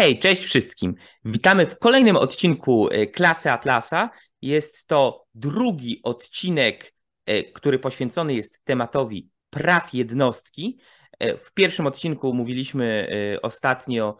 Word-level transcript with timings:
Hej, 0.00 0.18
cześć 0.18 0.44
wszystkim. 0.44 0.94
Witamy 1.24 1.66
w 1.66 1.78
kolejnym 1.78 2.16
odcinku 2.16 2.88
e, 2.88 3.06
Klasy 3.06 3.50
Atlasa. 3.50 4.10
Jest 4.42 4.86
to 4.86 5.24
drugi 5.34 6.00
odcinek, 6.02 6.94
e, 7.26 7.44
który 7.44 7.78
poświęcony 7.78 8.34
jest 8.34 8.60
tematowi 8.64 9.28
praw 9.50 9.94
jednostki. 9.94 10.78
E, 11.18 11.36
w 11.36 11.52
pierwszym 11.52 11.86
odcinku 11.86 12.34
mówiliśmy 12.34 13.10
ostatnio 13.42 14.16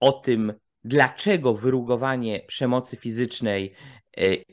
o 0.00 0.12
tym, 0.12 0.52
dlaczego 0.84 1.54
wyrugowanie 1.54 2.40
przemocy 2.46 2.96
fizycznej 2.96 3.74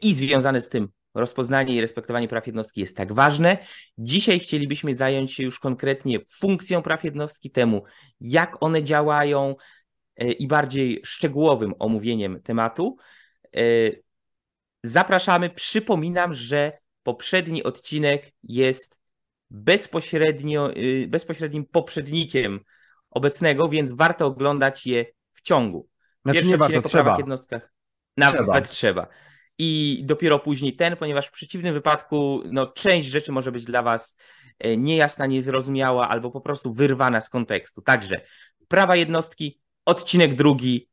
i 0.02 0.16
związane 0.16 0.62
z 0.62 0.70
tym 0.70 0.88
rozpoznanie 1.14 1.76
i 1.76 1.82
respektowanie 1.82 2.28
praw 2.28 2.48
jednostki 2.48 2.82
jest 2.82 2.98
tak 2.98 3.14
ważne. 3.14 3.58
Dzisiaj 3.98 4.40
chcielibyśmy 4.40 4.94
zająć 4.94 5.34
się 5.34 5.44
już 5.44 5.60
konkretnie 5.60 6.20
funkcją 6.30 6.82
praw 6.82 7.04
jednostki, 7.04 7.52
temu 7.52 7.84
jak 8.22 8.64
one 8.64 8.84
działają, 8.84 9.56
i 10.24 10.48
bardziej 10.48 11.02
szczegółowym 11.06 11.74
omówieniem 11.80 12.42
tematu. 12.42 12.98
E, 13.56 13.62
zapraszamy. 14.84 15.50
Przypominam, 15.50 16.34
że 16.34 16.78
poprzedni 17.04 17.64
odcinek 17.64 18.32
jest 18.44 19.02
bezpośrednio, 19.50 20.76
y, 20.78 21.08
bezpośrednim 21.08 21.66
poprzednikiem 21.66 22.60
obecnego, 23.10 23.70
więc 23.70 23.92
warto 23.92 24.26
oglądać 24.26 24.86
je 24.88 25.06
w 25.34 25.42
ciągu. 25.42 25.88
Znaczy 26.24 26.36
Pierwszy 26.36 26.50
nie 26.50 26.58
warto, 26.58 26.82
trzeba. 26.82 27.18
jednostkach. 27.18 27.74
Nawet 28.18 28.42
trzeba. 28.42 28.62
trzeba. 28.62 29.08
I 29.58 30.02
dopiero 30.06 30.40
później 30.40 30.76
ten, 30.76 30.98
ponieważ 30.98 31.28
w 31.28 31.32
przeciwnym 31.32 31.74
wypadku 31.74 32.42
no, 32.46 32.68
część 32.68 33.08
rzeczy 33.08 33.32
może 33.32 33.52
być 33.52 33.66
dla 33.66 33.84
Was 33.84 34.18
e, 34.60 34.78
niejasna, 34.78 35.26
niezrozumiała 35.26 36.10
albo 36.10 36.32
po 36.32 36.42
prostu 36.42 36.74
wyrwana 36.74 37.22
z 37.22 37.30
kontekstu. 37.30 37.82
Także 37.82 38.22
prawa 38.68 38.96
jednostki, 38.96 39.62
Odcinek 39.92 40.36
drugi. 40.36 40.88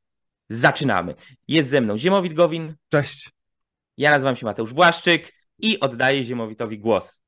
Zaczynamy. 0.48 1.14
Jest 1.48 1.68
ze 1.68 1.80
mną 1.80 1.98
Ziemowit 1.98 2.34
Gowin. 2.34 2.74
Cześć. 2.88 3.30
Ja 3.96 4.10
nazywam 4.10 4.36
się 4.36 4.46
Mateusz 4.46 4.72
Błaszczyk 4.72 5.32
i 5.58 5.80
oddaję 5.80 6.24
Ziemowitowi 6.24 6.78
głos. 6.78 7.20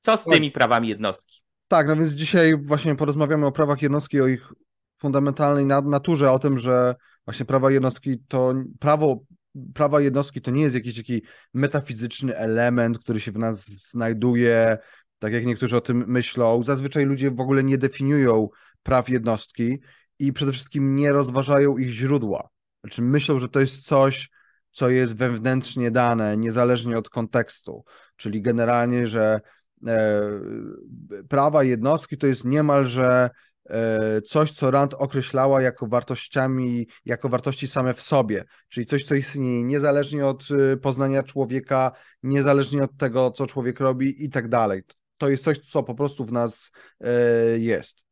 Co 0.00 0.16
z 0.16 0.24
tymi 0.24 0.50
prawami 0.50 0.88
jednostki? 0.88 1.40
Tak, 1.68 1.86
no 1.88 1.96
więc 1.96 2.12
dzisiaj 2.12 2.56
właśnie 2.62 2.94
porozmawiamy 2.94 3.46
o 3.46 3.52
prawach 3.52 3.82
jednostki, 3.82 4.20
o 4.20 4.26
ich 4.26 4.52
fundamentalnej 5.00 5.66
naturze, 5.66 6.32
o 6.32 6.38
tym, 6.38 6.58
że 6.58 6.94
właśnie 7.24 7.46
prawa 7.46 7.70
jednostki 7.70 8.18
to 8.28 8.54
prawo, 8.80 9.24
prawa 9.74 10.00
jednostki 10.00 10.40
to 10.40 10.50
nie 10.50 10.62
jest 10.62 10.74
jakiś 10.74 10.96
taki 10.96 11.22
metafizyczny 11.54 12.36
element, 12.36 12.98
który 12.98 13.20
się 13.20 13.32
w 13.32 13.38
nas 13.38 13.66
znajduje, 13.66 14.78
tak 15.18 15.32
jak 15.32 15.46
niektórzy 15.46 15.76
o 15.76 15.80
tym 15.80 16.04
myślą. 16.08 16.62
Zazwyczaj 16.62 17.04
ludzie 17.04 17.30
w 17.30 17.40
ogóle 17.40 17.64
nie 17.64 17.78
definiują 17.78 18.48
praw 18.82 19.08
jednostki 19.08 19.78
i 20.22 20.32
przede 20.32 20.52
wszystkim 20.52 20.96
nie 20.96 21.12
rozważają 21.12 21.78
ich 21.78 21.90
źródła. 21.90 22.48
Znaczy 22.80 23.02
myślą, 23.02 23.38
że 23.38 23.48
to 23.48 23.60
jest 23.60 23.86
coś, 23.86 24.30
co 24.70 24.88
jest 24.88 25.16
wewnętrznie 25.16 25.90
dane, 25.90 26.36
niezależnie 26.36 26.98
od 26.98 27.10
kontekstu. 27.10 27.84
Czyli 28.16 28.42
generalnie, 28.42 29.06
że 29.06 29.40
e, 29.86 30.22
prawa 31.28 31.64
jednostki 31.64 32.16
to 32.18 32.26
jest 32.26 32.44
niemalże 32.44 33.30
e, 33.70 34.22
coś, 34.22 34.52
co 34.52 34.70
Rand 34.70 34.94
określała 34.94 35.62
jako 35.62 35.86
wartościami, 35.86 36.88
jako 37.04 37.28
wartości 37.28 37.68
same 37.68 37.94
w 37.94 38.02
sobie, 38.02 38.44
czyli 38.68 38.86
coś, 38.86 39.04
co 39.04 39.14
istnieje 39.14 39.62
niezależnie 39.62 40.26
od 40.26 40.44
e, 40.50 40.76
poznania 40.76 41.22
człowieka, 41.22 41.92
niezależnie 42.22 42.82
od 42.82 42.96
tego, 42.96 43.30
co 43.30 43.46
człowiek 43.46 43.80
robi 43.80 44.24
i 44.24 44.30
tak 44.30 44.48
dalej. 44.48 44.82
To 45.18 45.28
jest 45.28 45.44
coś, 45.44 45.58
co 45.58 45.82
po 45.82 45.94
prostu 45.94 46.24
w 46.24 46.32
nas 46.32 46.72
e, 47.00 47.10
jest. 47.58 48.11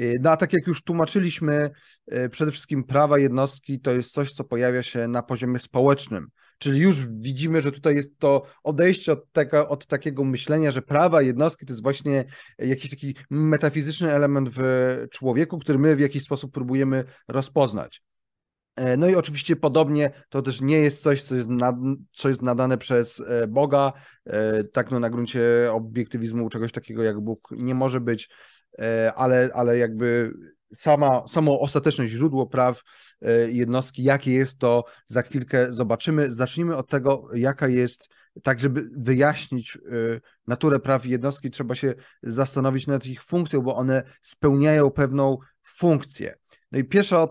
Y, 0.00 0.18
no 0.22 0.30
a 0.30 0.36
tak 0.36 0.52
jak 0.52 0.66
już 0.66 0.82
tłumaczyliśmy, 0.82 1.70
y, 2.12 2.28
przede 2.28 2.50
wszystkim 2.50 2.84
prawa 2.84 3.18
jednostki 3.18 3.80
to 3.80 3.90
jest 3.90 4.12
coś, 4.12 4.32
co 4.32 4.44
pojawia 4.44 4.82
się 4.82 5.08
na 5.08 5.22
poziomie 5.22 5.58
społecznym. 5.58 6.28
Czyli 6.58 6.80
już 6.80 7.08
widzimy, 7.08 7.62
że 7.62 7.72
tutaj 7.72 7.94
jest 7.94 8.18
to 8.18 8.42
odejście 8.62 9.12
od, 9.12 9.32
tego, 9.32 9.68
od 9.68 9.86
takiego 9.86 10.24
myślenia, 10.24 10.70
że 10.70 10.82
prawa 10.82 11.22
jednostki 11.22 11.66
to 11.66 11.72
jest 11.72 11.82
właśnie 11.82 12.24
jakiś 12.58 12.90
taki 12.90 13.16
metafizyczny 13.30 14.12
element 14.12 14.48
w 14.52 14.62
człowieku, 15.10 15.58
który 15.58 15.78
my 15.78 15.96
w 15.96 16.00
jakiś 16.00 16.22
sposób 16.22 16.52
próbujemy 16.52 17.04
rozpoznać. 17.28 18.02
E, 18.76 18.96
no 18.96 19.08
i 19.08 19.14
oczywiście 19.14 19.56
podobnie 19.56 20.10
to 20.28 20.42
też 20.42 20.60
nie 20.60 20.76
jest 20.78 21.02
coś, 21.02 21.22
co 21.22 21.34
jest, 21.34 21.48
nad, 21.48 21.76
co 22.12 22.28
jest 22.28 22.42
nadane 22.42 22.78
przez 22.78 23.20
e, 23.20 23.46
Boga. 23.46 23.92
E, 24.26 24.64
tak 24.64 24.90
no 24.90 25.00
na 25.00 25.10
gruncie 25.10 25.42
obiektywizmu 25.72 26.48
czegoś 26.48 26.72
takiego 26.72 27.02
jak 27.02 27.20
Bóg 27.20 27.48
nie 27.50 27.74
może 27.74 28.00
być. 28.00 28.28
E, 28.78 29.12
ale, 29.14 29.50
ale 29.54 29.78
jakby 29.78 30.32
sama, 30.74 31.28
samo 31.28 31.60
ostateczne 31.60 32.08
źródło 32.08 32.46
praw 32.46 32.82
e, 33.22 33.50
jednostki, 33.50 34.02
jakie 34.02 34.32
jest, 34.32 34.58
to 34.58 34.84
za 35.06 35.22
chwilkę 35.22 35.72
zobaczymy. 35.72 36.32
Zacznijmy 36.32 36.76
od 36.76 36.88
tego, 36.88 37.28
jaka 37.34 37.68
jest, 37.68 38.08
tak 38.42 38.60
żeby 38.60 38.90
wyjaśnić 38.96 39.76
e, 39.76 39.80
naturę 40.46 40.80
praw 40.80 41.06
jednostki, 41.06 41.50
trzeba 41.50 41.74
się 41.74 41.94
zastanowić 42.22 42.86
nad 42.86 43.06
ich 43.06 43.22
funkcją, 43.22 43.60
bo 43.60 43.76
one 43.76 44.02
spełniają 44.22 44.90
pewną 44.90 45.38
funkcję. 45.62 46.34
No 46.72 46.78
i 46.78 46.84
pierwsza 46.84 47.28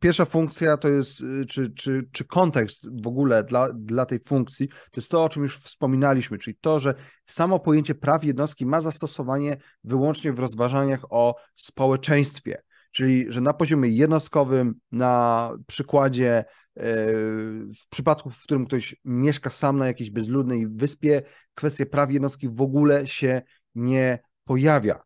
pierwsza 0.00 0.24
funkcja 0.24 0.76
to 0.76 0.88
jest, 0.88 1.20
y, 1.20 1.46
czy, 1.46 1.70
czy, 1.70 2.08
czy 2.12 2.24
kontekst 2.24 3.02
w 3.02 3.06
ogóle 3.06 3.44
dla, 3.44 3.72
dla 3.72 4.06
tej 4.06 4.20
funkcji, 4.20 4.68
to 4.68 5.00
jest 5.00 5.10
to, 5.10 5.24
o 5.24 5.28
czym 5.28 5.42
już 5.42 5.58
wspominaliśmy, 5.58 6.38
czyli 6.38 6.56
to, 6.60 6.78
że 6.78 6.94
samo 7.26 7.60
pojęcie 7.60 7.94
praw 7.94 8.24
jednostki 8.24 8.66
ma 8.66 8.80
zastosowanie 8.80 9.56
wyłącznie 9.84 10.32
w 10.32 10.38
rozważaniach 10.38 11.00
o 11.10 11.34
społeczeństwie, 11.56 12.62
czyli 12.92 13.26
że 13.28 13.40
na 13.40 13.52
poziomie 13.52 13.88
jednostkowym, 13.88 14.74
na 14.92 15.50
przykładzie 15.66 16.36
e, 16.36 16.44
w 17.74 17.88
przypadku, 17.90 18.30
w 18.30 18.42
którym 18.42 18.66
ktoś 18.66 18.96
mieszka 19.04 19.50
sam 19.50 19.78
na 19.78 19.86
jakiejś 19.86 20.10
bezludnej 20.10 20.66
wyspie, 20.68 21.22
kwestia 21.54 21.86
praw 21.86 22.12
jednostki 22.12 22.48
w 22.48 22.62
ogóle 22.62 23.06
się 23.06 23.42
nie 23.74 24.18
pojawia 24.44 25.00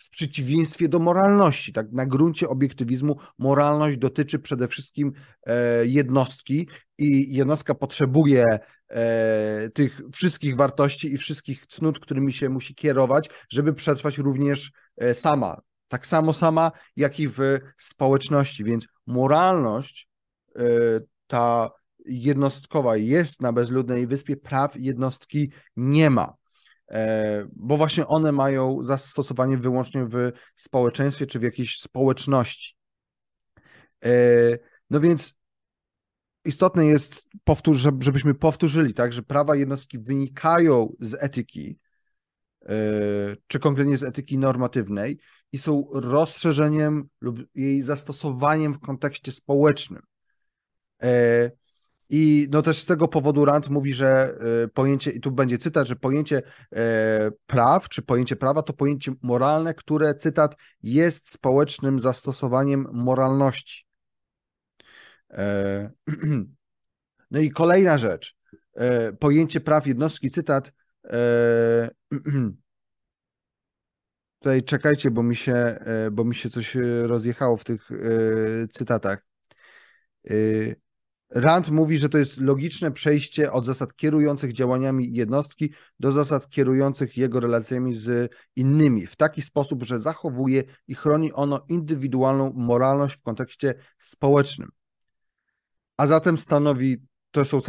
w 0.00 0.10
przeciwieństwie 0.10 0.88
do 0.88 0.98
moralności. 0.98 1.72
Tak, 1.72 1.92
na 1.92 2.06
gruncie 2.06 2.48
obiektywizmu 2.48 3.16
moralność 3.38 3.98
dotyczy 3.98 4.38
przede 4.38 4.68
wszystkim 4.68 5.12
e, 5.46 5.86
jednostki 5.86 6.68
i 6.98 7.34
jednostka 7.34 7.74
potrzebuje 7.74 8.44
e, 8.88 9.70
tych 9.74 10.00
wszystkich 10.12 10.56
wartości 10.56 11.12
i 11.12 11.18
wszystkich 11.18 11.66
cnót, 11.66 12.00
którymi 12.00 12.32
się 12.32 12.48
musi 12.48 12.74
kierować, 12.74 13.28
żeby 13.50 13.72
przetrwać 13.72 14.18
również 14.18 14.72
e, 14.96 15.14
sama. 15.14 15.60
Tak 15.88 16.06
samo 16.06 16.32
sama, 16.32 16.72
jak 16.96 17.20
i 17.20 17.28
w 17.28 17.58
społeczności. 17.78 18.64
Więc 18.64 18.86
moralność 19.06 20.08
e, 20.56 20.62
ta 21.26 21.70
jednostkowa 22.06 22.96
jest 22.96 23.42
na 23.42 23.52
bezludnej 23.52 24.06
wyspie, 24.06 24.36
praw 24.36 24.72
jednostki 24.76 25.50
nie 25.76 26.10
ma. 26.10 26.39
E, 26.90 27.46
bo 27.52 27.76
właśnie 27.76 28.06
one 28.06 28.32
mają 28.32 28.82
zastosowanie 28.82 29.56
wyłącznie 29.56 30.04
w 30.04 30.32
społeczeństwie 30.56 31.26
czy 31.26 31.38
w 31.38 31.42
jakiejś 31.42 31.78
społeczności. 31.78 32.76
E, 34.04 34.10
no 34.90 35.00
więc 35.00 35.34
istotne 36.44 36.86
jest, 36.86 37.24
żebyśmy 38.00 38.34
powtórzyli, 38.34 38.94
tak, 38.94 39.12
że 39.12 39.22
prawa 39.22 39.56
jednostki 39.56 39.98
wynikają 39.98 40.96
z 41.00 41.14
etyki, 41.14 41.78
e, 42.62 42.74
czy 43.46 43.58
konkretnie 43.58 43.98
z 43.98 44.02
etyki 44.02 44.38
normatywnej 44.38 45.18
i 45.52 45.58
są 45.58 45.88
rozszerzeniem 45.92 47.08
lub 47.20 47.40
jej 47.54 47.82
zastosowaniem 47.82 48.74
w 48.74 48.80
kontekście 48.80 49.32
społecznym. 49.32 50.02
I 52.12 52.48
no 52.50 52.62
też 52.62 52.78
z 52.78 52.86
tego 52.86 53.08
powodu 53.08 53.44
Rand 53.44 53.68
mówi, 53.68 53.92
że 53.92 54.38
e, 54.64 54.68
pojęcie, 54.68 55.10
i 55.10 55.20
tu 55.20 55.30
będzie 55.30 55.58
cytat, 55.58 55.86
że 55.86 55.96
pojęcie 55.96 56.42
e, 56.72 57.30
praw, 57.46 57.88
czy 57.88 58.02
pojęcie 58.02 58.36
prawa 58.36 58.62
to 58.62 58.72
pojęcie 58.72 59.12
moralne, 59.22 59.74
które, 59.74 60.14
cytat, 60.14 60.56
jest 60.82 61.30
społecznym 61.30 61.98
zastosowaniem 61.98 62.86
moralności. 62.92 63.86
E, 65.30 65.90
no 67.30 67.40
i 67.40 67.50
kolejna 67.50 67.98
rzecz. 67.98 68.36
Pojęcie 69.18 69.60
praw 69.60 69.86
jednostki, 69.86 70.30
cytat. 70.30 70.72
Tutaj 74.38 74.62
czekajcie, 74.62 75.10
bo 75.10 75.22
mi 75.22 75.36
się, 75.36 75.78
bo 76.12 76.24
mi 76.24 76.34
się 76.34 76.50
coś 76.50 76.76
rozjechało 77.02 77.56
w 77.56 77.64
tych 77.64 77.90
cytatach. 78.70 79.26
Rand 81.30 81.70
mówi, 81.70 81.98
że 81.98 82.08
to 82.08 82.18
jest 82.18 82.40
logiczne 82.40 82.92
przejście 82.92 83.52
od 83.52 83.66
zasad 83.66 83.96
kierujących 83.96 84.52
działaniami 84.52 85.12
jednostki 85.12 85.72
do 86.00 86.12
zasad 86.12 86.48
kierujących 86.48 87.16
jego 87.16 87.40
relacjami 87.40 87.94
z 87.94 88.32
innymi, 88.56 89.06
w 89.06 89.16
taki 89.16 89.42
sposób, 89.42 89.82
że 89.82 89.98
zachowuje 89.98 90.64
i 90.88 90.94
chroni 90.94 91.32
ono 91.32 91.64
indywidualną 91.68 92.52
moralność 92.56 93.16
w 93.16 93.22
kontekście 93.22 93.74
społecznym. 93.98 94.68
A 95.96 96.06
zatem 96.06 96.38
stanowi, 96.38 96.96
to 97.30 97.44
są, 97.44 97.60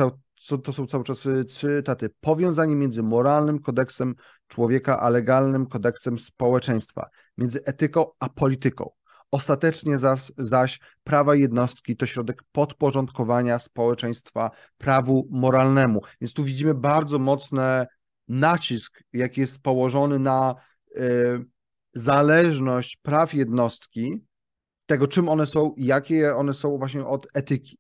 to 0.64 0.74
są 0.74 0.88
cały 0.88 1.04
czas 1.04 1.28
cytaty, 1.48 2.10
powiązanie 2.20 2.76
między 2.76 3.04
moralnym 3.04 3.60
kodeksem 3.60 4.16
człowieka 4.48 5.00
a 5.00 5.10
legalnym 5.10 5.66
kodeksem 5.66 6.20
społeczeństwa, 6.20 7.10
między 7.38 7.64
etyką 7.66 8.06
a 8.20 8.30
polityką. 8.30 8.90
Ostatecznie 9.32 9.98
zaś, 9.98 10.32
zaś 10.38 10.80
prawa 11.04 11.36
jednostki 11.36 11.98
to 11.98 12.06
środek 12.06 12.44
podporządkowania 12.52 13.60
społeczeństwa 13.60 14.52
prawu 14.78 15.28
moralnemu. 15.32 16.02
Więc 16.22 16.34
tu 16.34 16.44
widzimy 16.44 16.74
bardzo 16.74 17.20
mocny 17.20 17.86
nacisk, 18.28 19.04
jaki 19.14 19.42
jest 19.42 19.62
położony 19.62 20.20
na 20.20 20.56
y, 20.96 21.46
zależność 21.94 22.98
praw 23.02 23.34
jednostki, 23.34 24.26
tego 24.86 25.08
czym 25.08 25.30
one 25.30 25.46
są 25.46 25.74
i 25.78 25.86
jakie 25.86 26.36
one 26.36 26.54
są 26.54 26.78
właśnie 26.78 27.06
od 27.06 27.28
etyki. 27.34 27.78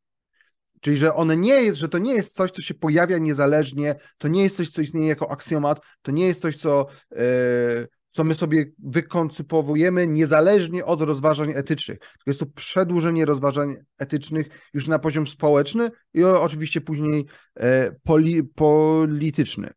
Czyli, 0.81 0.97
że 0.97 1.13
one 1.13 1.37
nie 1.37 1.53
jest, 1.53 1.77
że 1.77 1.89
to 1.89 1.97
nie 1.97 2.13
jest 2.13 2.35
coś, 2.35 2.51
co 2.51 2.61
się 2.61 2.73
pojawia 2.73 3.17
niezależnie, 3.17 3.95
to 4.17 4.27
nie 4.27 4.43
jest 4.43 4.55
coś, 4.55 4.69
co 4.69 4.81
istnieje 4.81 5.07
jako 5.07 5.31
aksjomat, 5.31 5.81
to 6.01 6.11
nie 6.11 6.27
jest 6.27 6.41
coś, 6.41 6.57
co, 6.57 6.87
yy, 7.11 7.87
co 8.11 8.23
my 8.23 8.35
sobie 8.35 8.65
wykoncypowujemy 8.83 10.07
niezależnie 10.07 10.85
od 10.85 11.01
rozważań 11.01 11.51
etycznych. 11.55 11.99
Jest 12.27 12.39
to 12.39 12.45
przedłużenie 12.45 13.25
rozważań 13.25 13.75
etycznych 13.97 14.47
już 14.73 14.87
na 14.87 14.99
poziom 14.99 15.27
społeczny 15.27 15.91
i 16.13 16.23
oczywiście 16.23 16.81
później 16.81 17.25
yy, 17.59 17.65
poli, 18.03 18.43
polityczny. 18.43 19.69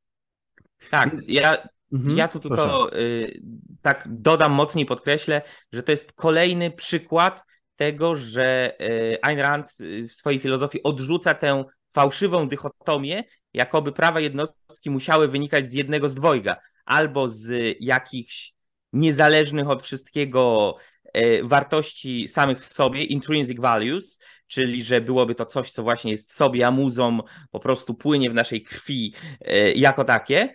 Tak, 0.90 1.10
Więc... 1.10 1.28
ja 1.28 1.68
Mhm, 1.94 2.16
ja 2.16 2.28
tu 2.28 2.40
tylko 2.40 2.96
y, 2.98 3.40
tak 3.82 4.04
dodam 4.10 4.52
mocniej, 4.52 4.86
podkreślę, 4.86 5.42
że 5.72 5.82
to 5.82 5.92
jest 5.92 6.12
kolejny 6.12 6.70
przykład 6.70 7.44
tego, 7.76 8.16
że 8.16 8.74
y, 8.80 9.18
Ayn 9.22 9.38
Rand 9.38 9.80
y, 9.80 10.08
w 10.08 10.12
swojej 10.12 10.40
filozofii 10.40 10.82
odrzuca 10.82 11.34
tę 11.34 11.64
fałszywą 11.92 12.48
dychotomię, 12.48 13.24
jakoby 13.52 13.92
prawa 13.92 14.20
jednostki 14.20 14.90
musiały 14.90 15.28
wynikać 15.28 15.66
z 15.66 15.72
jednego 15.72 16.08
z 16.08 16.14
dwojga, 16.14 16.56
albo 16.84 17.28
z 17.28 17.76
jakichś 17.80 18.52
niezależnych 18.92 19.68
od 19.68 19.82
wszystkiego 19.82 20.76
y, 21.16 21.40
wartości 21.44 22.28
samych 22.28 22.58
w 22.58 22.64
sobie, 22.64 23.04
intrinsic 23.04 23.60
values, 23.60 24.18
czyli 24.46 24.84
że 24.84 25.00
byłoby 25.00 25.34
to 25.34 25.46
coś, 25.46 25.70
co 25.70 25.82
właśnie 25.82 26.10
jest 26.10 26.34
sobie 26.34 26.66
amuzą, 26.66 27.20
po 27.50 27.60
prostu 27.60 27.94
płynie 27.94 28.30
w 28.30 28.34
naszej 28.34 28.62
krwi 28.62 29.14
y, 29.48 29.72
jako 29.76 30.04
takie, 30.04 30.52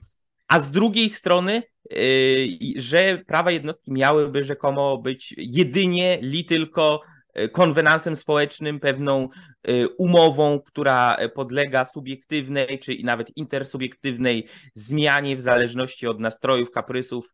a 0.48 0.60
z 0.60 0.72
drugiej 0.72 1.10
strony, 1.10 1.64
y, 1.94 2.48
że 2.76 3.24
prawa 3.28 3.52
jednostki 3.52 3.92
miałyby 3.92 4.44
rzekomo 4.44 4.98
być 4.98 5.36
jedynie 5.38 6.20
li 6.22 6.46
tylko 6.46 7.02
konwenansem 7.48 8.16
społecznym, 8.16 8.80
pewną 8.80 9.30
y, 9.70 9.88
umową, 9.98 10.60
która 10.60 11.18
podlega 11.36 11.86
subiektywnej 11.86 12.80
czy 12.80 12.98
nawet 13.04 13.38
intersubiektywnej 13.38 14.48
zmianie 14.76 15.36
w 15.36 15.42
zależności 15.42 16.08
od 16.08 16.20
nastrojów, 16.20 16.72
kaprysów, 16.72 17.34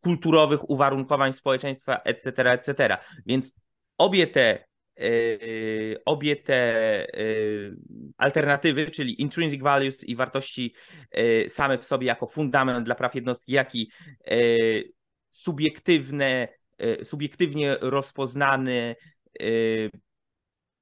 kulturowych 0.00 0.70
uwarunkowań 0.70 1.32
społeczeństwa, 1.32 2.00
etc., 2.04 2.50
etc. 2.50 2.96
Więc 3.26 3.52
obie 3.98 4.26
te 4.26 4.70
obie 6.04 6.36
te 6.36 7.06
alternatywy, 8.16 8.90
czyli 8.90 9.22
intrinsic 9.22 9.62
values 9.62 10.04
i 10.04 10.16
wartości 10.16 10.74
same 11.48 11.78
w 11.78 11.84
sobie 11.84 12.06
jako 12.06 12.26
fundament 12.26 12.84
dla 12.84 12.94
praw 12.94 13.14
jednostki, 13.14 13.52
jak 13.52 13.74
i 13.74 13.90
subiektywne, 15.30 16.48
subiektywnie 17.02 17.76
rozpoznany 17.80 18.96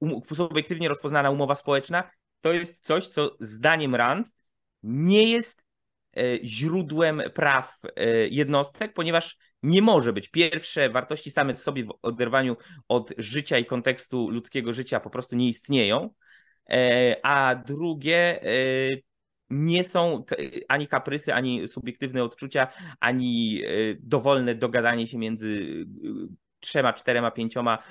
um, 0.01 0.21
subiektywnie 0.33 0.89
rozpoznana 0.89 1.29
umowa 1.29 1.55
społeczna, 1.55 2.11
to 2.41 2.53
jest 2.53 2.85
coś, 2.85 3.07
co 3.07 3.37
zdaniem 3.39 3.95
Rand 3.95 4.27
nie 4.83 5.29
jest 5.29 5.63
źródłem 6.43 7.21
praw 7.33 7.81
jednostek, 8.29 8.93
ponieważ 8.93 9.37
nie 9.63 9.81
może 9.81 10.13
być. 10.13 10.27
Pierwsze 10.27 10.89
wartości 10.89 11.31
same 11.31 11.53
w 11.53 11.61
sobie 11.61 11.83
w 11.83 11.93
oderwaniu 12.01 12.57
od 12.87 13.13
życia 13.17 13.57
i 13.57 13.65
kontekstu 13.65 14.29
ludzkiego 14.29 14.73
życia 14.73 14.99
po 14.99 15.09
prostu 15.09 15.35
nie 15.35 15.49
istnieją, 15.49 16.09
e, 16.69 17.15
a 17.23 17.55
drugie 17.55 18.43
e, 18.43 18.49
nie 19.49 19.83
są 19.83 20.23
ani 20.67 20.87
kaprysy, 20.87 21.33
ani 21.33 21.67
subiektywne 21.67 22.23
odczucia, 22.23 22.67
ani 22.99 23.61
e, 23.65 23.69
dowolne 23.99 24.55
dogadanie 24.55 25.07
się 25.07 25.17
między 25.17 25.85
trzema, 26.59 26.93
czterema, 26.93 27.31
pięcioma, 27.31 27.83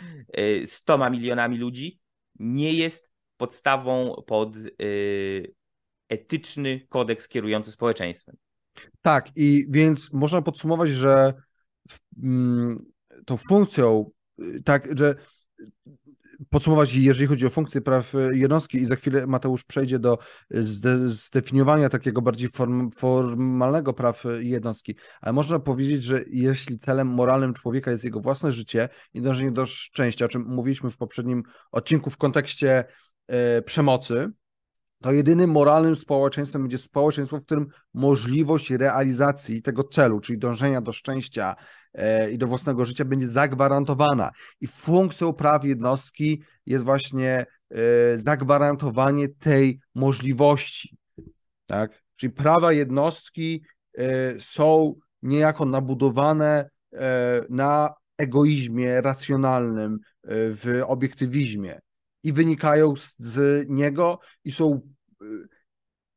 stoma 0.67 1.11
milionami 1.11 1.59
ludzi 1.59 2.01
nie 2.39 2.73
jest 2.73 3.11
podstawą 3.37 4.23
pod 4.27 4.57
etyczny 6.09 6.87
kodeks 6.89 7.29
kierujący 7.29 7.73
społeczeństwem. 7.73 8.37
Tak, 9.03 9.29
i 9.37 9.67
więc 9.71 10.13
można 10.13 10.43
podsumować, 10.43 10.91
że 10.91 11.35
Mm, 12.23 12.85
tą 13.25 13.37
funkcją, 13.37 14.11
y, 14.41 14.63
tak, 14.65 14.99
że 14.99 15.15
podsumować, 16.51 16.95
jeżeli 16.95 17.27
chodzi 17.27 17.47
o 17.47 17.51
funkcję 17.51 17.81
praw 17.81 18.13
jednostki 18.31 18.79
i 18.79 18.87
za 18.87 18.97
chwilę 18.97 19.27
Mateusz 19.27 19.65
przejdzie 19.65 19.99
do 19.99 20.19
zdefiniowania 21.05 21.89
takiego 21.89 22.23
bardziej 22.23 22.49
form, 22.49 22.91
formalnego 22.91 23.93
praw 23.93 24.25
jednostki, 24.39 24.97
ale 25.21 25.33
można 25.33 25.59
powiedzieć, 25.59 26.05
że 26.05 26.21
jeśli 26.31 26.79
celem 26.79 27.09
moralnym 27.09 27.55
człowieka 27.55 27.91
jest 27.91 28.05
jego 28.05 28.21
własne 28.21 28.53
życie 28.53 28.89
i 29.15 29.21
dążenie 29.21 29.53
do 29.53 29.67
szczęścia, 29.67 30.25
o 30.25 30.29
czym 30.29 30.45
mówiliśmy 30.49 30.91
w 30.91 30.97
poprzednim 30.97 31.43
odcinku 31.73 32.11
w 32.11 32.17
kontekście 32.17 32.85
e, 33.27 33.63
przemocy, 33.63 34.31
to 35.01 35.13
jedynym 35.13 35.51
moralnym 35.51 35.97
społeczeństwem 35.97 36.63
będzie 36.63 36.79
społeczeństwo, 36.79 37.39
w 37.39 37.45
którym 37.45 37.67
możliwość 37.95 38.71
realizacji 38.71 39.63
tego 39.63 39.85
celu, 39.85 40.21
czyli 40.21 40.39
dążenia 40.39 40.81
do 40.81 40.93
szczęścia 40.93 41.57
e, 41.95 42.31
i 42.31 42.39
do 42.39 42.47
własnego 42.47 42.85
życia 42.85 43.05
będzie 43.05 43.29
zagwarantowana. 43.29 44.31
I 44.61 44.67
funkcją 44.67 45.33
praw 45.33 45.65
jednostki 45.65 46.43
jest 46.67 46.85
właśnie 46.85 47.47
e, 47.71 48.19
zagwarantowanie 48.19 49.29
tej 49.29 49.81
możliwości. 49.95 50.97
Tak? 51.67 52.03
Czyli 52.17 52.33
prawa 52.33 52.73
jednostki 52.73 53.63
e, 53.99 54.41
są 54.41 54.95
niejako 55.23 55.65
nabudowane 55.65 56.71
na 57.51 57.95
egoizmie 58.19 59.01
racjonalnym, 59.01 59.99
w 60.31 60.83
obiektywizmie 60.87 61.81
i 62.23 62.33
wynikają 62.33 62.95
z, 63.17 63.67
niego 63.69 64.21
i 64.45 64.53
są 64.53 64.81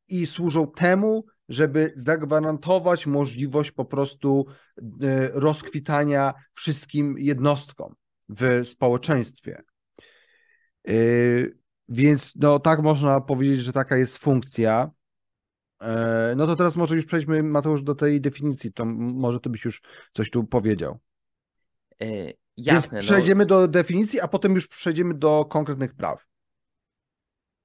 i 0.08 0.28
służą 0.28 0.72
temu, 0.72 1.26
żeby 1.50 1.94
zagwarantować 1.96 3.08
możliwość 3.08 3.72
po 3.72 3.86
prostu 3.86 4.46
e, 5.02 5.30
rozkwitania 5.34 6.34
wszystkim 6.54 7.16
jednostkom 7.20 7.96
w 8.30 8.62
społeczeństwie. 8.66 9.64
E, 10.88 10.94
więc 11.90 12.34
no 12.36 12.60
tak 12.60 12.82
można 12.82 13.22
powiedzieć, 13.22 13.60
że 13.60 13.74
taka 13.74 13.98
jest 13.98 14.18
funkcja. 14.18 14.92
E, 15.82 16.34
no 16.38 16.48
to 16.48 16.56
teraz 16.56 16.76
może 16.76 16.96
już 16.96 17.06
przejdźmy, 17.06 17.44
Mateusz, 17.44 17.84
do 17.84 17.96
tej 17.96 18.22
definicji. 18.22 18.74
To 18.74 18.86
może 18.86 19.40
ty 19.40 19.50
byś 19.50 19.66
już 19.66 19.82
coś 20.14 20.30
tu 20.30 20.44
powiedział. 20.44 21.00
Jasne. 22.66 22.92
Więc 22.92 22.92
no. 22.92 23.00
przejdziemy 23.00 23.44
no... 23.44 23.48
do 23.48 23.68
definicji, 23.68 24.22
a 24.22 24.28
potem 24.28 24.56
już 24.56 24.68
przejdziemy 24.68 25.14
do 25.14 25.46
konkretnych 25.46 25.94
praw. 25.94 26.26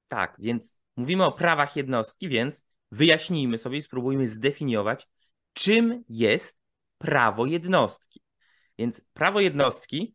Tak, 0.09 0.37
więc 0.39 0.79
mówimy 0.97 1.25
o 1.25 1.33
prawach 1.33 1.77
jednostki, 1.77 2.29
więc 2.29 2.65
wyjaśnijmy 2.93 3.59
sobie 3.59 3.79
i 3.79 3.83
spróbujmy 3.83 4.29
zdefiniować, 4.29 5.09
czym 5.53 6.05
jest 6.09 6.59
prawo 6.99 7.47
jednostki. 7.47 8.23
Więc 8.79 9.01
prawo 9.13 9.41
jednostki, 9.41 10.15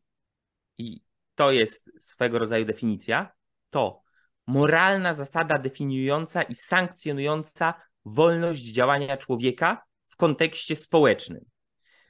i 0.78 1.02
to 1.36 1.52
jest 1.52 1.92
swego 2.00 2.40
rodzaju 2.40 2.66
definicja, 2.66 3.32
to 3.70 4.02
moralna 4.48 5.14
zasada 5.14 5.60
definiująca 5.60 6.42
i 6.42 6.56
sankcjonująca 6.56 7.74
wolność 8.06 8.62
działania 8.62 9.18
człowieka 9.18 9.84
w 10.10 10.16
kontekście 10.16 10.76
społecznym. 10.76 11.46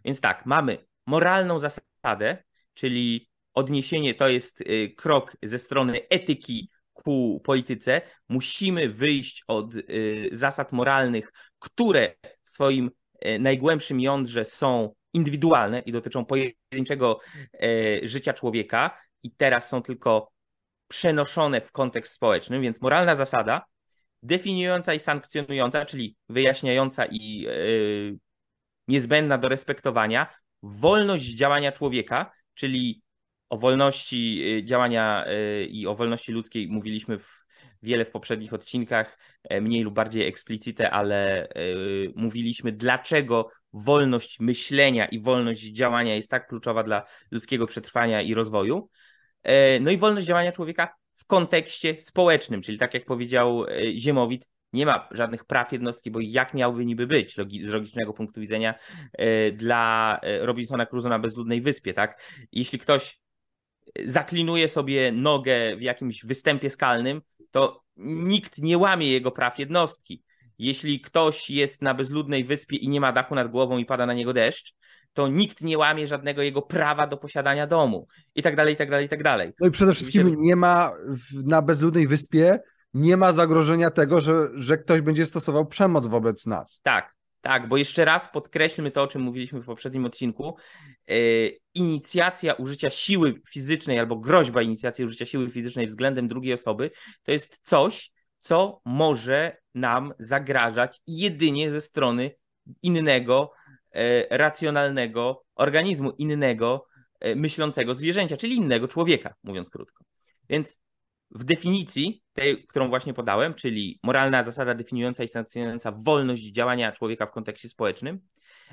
Więc 0.05 0.21
tak, 0.21 0.45
mamy 0.45 0.85
moralną 1.05 1.59
zasadę, 1.59 2.43
czyli 2.73 3.31
odniesienie 3.53 4.13
to 4.13 4.29
jest 4.29 4.61
y, 4.61 4.93
krok 4.97 5.37
ze 5.43 5.59
strony 5.59 6.07
etyki 6.09 6.69
ku 6.93 7.41
polityce. 7.43 8.01
Musimy 8.29 8.89
wyjść 8.89 9.43
od 9.47 9.75
y, 9.75 10.29
zasad 10.31 10.71
moralnych, 10.71 11.31
które 11.59 12.13
w 12.43 12.49
swoim 12.49 12.91
y, 13.25 13.39
najgłębszym 13.39 13.99
jądrze 13.99 14.45
są 14.45 14.93
indywidualne 15.13 15.79
i 15.79 15.91
dotyczą 15.91 16.25
pojedynczego 16.25 17.19
życia 18.03 18.33
człowieka 18.33 18.97
i 19.23 19.31
teraz 19.31 19.69
są 19.69 19.81
tylko 19.81 20.31
przenoszone 20.87 21.61
w 21.61 21.71
kontekst 21.71 22.13
społeczny, 22.13 22.59
więc 22.59 22.81
moralna 22.81 23.15
zasada 23.15 23.65
definiująca 24.23 24.93
i 24.93 24.99
sankcjonująca, 24.99 25.85
czyli 25.85 26.15
wyjaśniająca 26.29 27.05
i 27.05 27.47
niezbędna 28.87 29.37
do 29.37 29.49
respektowania, 29.49 30.33
wolność 30.63 31.35
działania 31.35 31.71
człowieka, 31.71 32.31
czyli 32.61 33.01
o 33.49 33.57
wolności 33.57 34.41
y, 34.57 34.63
działania 34.63 35.25
y, 35.27 35.65
i 35.65 35.87
o 35.87 35.95
wolności 35.95 36.31
ludzkiej 36.31 36.67
mówiliśmy 36.67 37.19
w, 37.19 37.45
wiele 37.83 38.05
w 38.05 38.11
poprzednich 38.11 38.53
odcinkach, 38.53 39.17
e, 39.43 39.61
mniej 39.61 39.83
lub 39.83 39.93
bardziej 39.93 40.27
eksplicite, 40.27 40.91
ale 40.91 41.49
y, 41.49 42.13
mówiliśmy, 42.15 42.71
dlaczego 42.71 43.49
wolność 43.73 44.39
myślenia 44.39 45.05
i 45.05 45.19
wolność 45.19 45.61
działania 45.61 46.15
jest 46.15 46.29
tak 46.29 46.47
kluczowa 46.47 46.83
dla 46.83 47.03
ludzkiego 47.31 47.67
przetrwania 47.67 48.21
i 48.21 48.33
rozwoju. 48.33 48.89
E, 49.43 49.79
no 49.79 49.91
i 49.91 49.97
wolność 49.97 50.27
działania 50.27 50.51
człowieka 50.51 50.95
w 51.17 51.25
kontekście 51.25 52.01
społecznym, 52.01 52.61
czyli 52.61 52.77
tak 52.77 52.93
jak 52.93 53.05
powiedział 53.05 53.65
e, 53.65 53.97
Ziemowit, 53.97 54.49
nie 54.73 54.85
ma 54.85 55.09
żadnych 55.11 55.45
praw 55.45 55.71
jednostki, 55.71 56.11
bo 56.11 56.19
jak 56.21 56.53
miałby 56.53 56.85
niby 56.85 57.07
być 57.07 57.35
z 57.35 57.67
logicznego 57.67 58.13
punktu 58.13 58.41
widzenia 58.41 58.75
e, 59.13 59.51
dla 59.51 60.19
Robinsona 60.41 60.85
Crusoe 60.85 61.09
na 61.09 61.19
bezludnej 61.19 61.61
wyspie, 61.61 61.93
tak? 61.93 62.21
Jeśli 62.51 62.79
ktoś 62.79 63.21
zaklinuje 64.05 64.69
sobie 64.69 65.11
nogę 65.11 65.75
w 65.77 65.81
jakimś 65.81 66.25
występie 66.25 66.69
skalnym, 66.69 67.21
to 67.51 67.83
nikt 67.97 68.57
nie 68.57 68.77
łamie 68.77 69.11
jego 69.11 69.31
praw 69.31 69.59
jednostki. 69.59 70.23
Jeśli 70.59 71.01
ktoś 71.01 71.49
jest 71.49 71.81
na 71.81 71.93
bezludnej 71.93 72.45
wyspie 72.45 72.77
i 72.77 72.89
nie 72.89 73.01
ma 73.01 73.11
dachu 73.11 73.35
nad 73.35 73.51
głową 73.51 73.77
i 73.77 73.85
pada 73.85 74.05
na 74.05 74.13
niego 74.13 74.33
deszcz, 74.33 74.75
to 75.13 75.27
nikt 75.27 75.61
nie 75.61 75.77
łamie 75.77 76.07
żadnego 76.07 76.41
jego 76.41 76.61
prawa 76.61 77.07
do 77.07 77.17
posiadania 77.17 77.67
domu 77.67 78.07
i 78.35 78.41
tak 78.41 78.55
dalej, 78.55 78.73
i 78.73 78.77
tak 78.77 78.89
dalej, 78.89 79.05
i 79.05 79.09
tak 79.09 79.23
dalej. 79.23 79.53
No 79.59 79.67
i 79.67 79.71
przede 79.71 79.93
wszystkim 79.93 80.41
nie 80.41 80.55
ma 80.55 80.91
na 81.43 81.61
bezludnej 81.61 82.07
wyspie 82.07 82.59
nie 82.93 83.17
ma 83.17 83.31
zagrożenia 83.31 83.89
tego, 83.89 84.21
że, 84.21 84.47
że 84.53 84.77
ktoś 84.77 85.01
będzie 85.01 85.25
stosował 85.25 85.65
przemoc 85.65 86.07
wobec 86.07 86.45
nas. 86.45 86.79
Tak, 86.83 87.15
tak, 87.41 87.67
bo 87.67 87.77
jeszcze 87.77 88.05
raz 88.05 88.29
podkreślmy 88.29 88.91
to, 88.91 89.03
o 89.03 89.07
czym 89.07 89.21
mówiliśmy 89.21 89.61
w 89.61 89.65
poprzednim 89.65 90.05
odcinku. 90.05 90.55
Yy, 91.07 91.57
inicjacja 91.73 92.53
użycia 92.53 92.89
siły 92.89 93.41
fizycznej 93.49 93.99
albo 93.99 94.15
groźba 94.15 94.61
inicjacji 94.61 95.05
użycia 95.05 95.25
siły 95.25 95.49
fizycznej 95.49 95.87
względem 95.87 96.27
drugiej 96.27 96.53
osoby 96.53 96.91
to 97.23 97.31
jest 97.31 97.59
coś, 97.63 98.11
co 98.39 98.81
może 98.85 99.57
nam 99.75 100.13
zagrażać 100.19 101.01
jedynie 101.07 101.71
ze 101.71 101.81
strony 101.81 102.31
innego, 102.81 103.51
e, 103.91 104.37
racjonalnego 104.37 105.43
organizmu, 105.55 106.11
innego 106.11 106.85
e, 107.19 107.35
myślącego 107.35 107.93
zwierzęcia, 107.93 108.37
czyli 108.37 108.55
innego 108.55 108.87
człowieka, 108.87 109.33
mówiąc 109.43 109.69
krótko. 109.69 110.03
Więc 110.49 110.77
w 111.31 111.43
definicji, 111.43 112.23
tej, 112.33 112.67
którą 112.67 112.89
właśnie 112.89 113.13
podałem, 113.13 113.53
czyli 113.53 113.99
moralna 114.03 114.43
zasada 114.43 114.73
definiująca 114.73 115.23
i 115.23 115.27
sankcjonująca 115.27 115.91
wolność 115.91 116.43
działania 116.43 116.91
człowieka 116.91 117.25
w 117.25 117.31
kontekście 117.31 117.69
społecznym, 117.69 118.19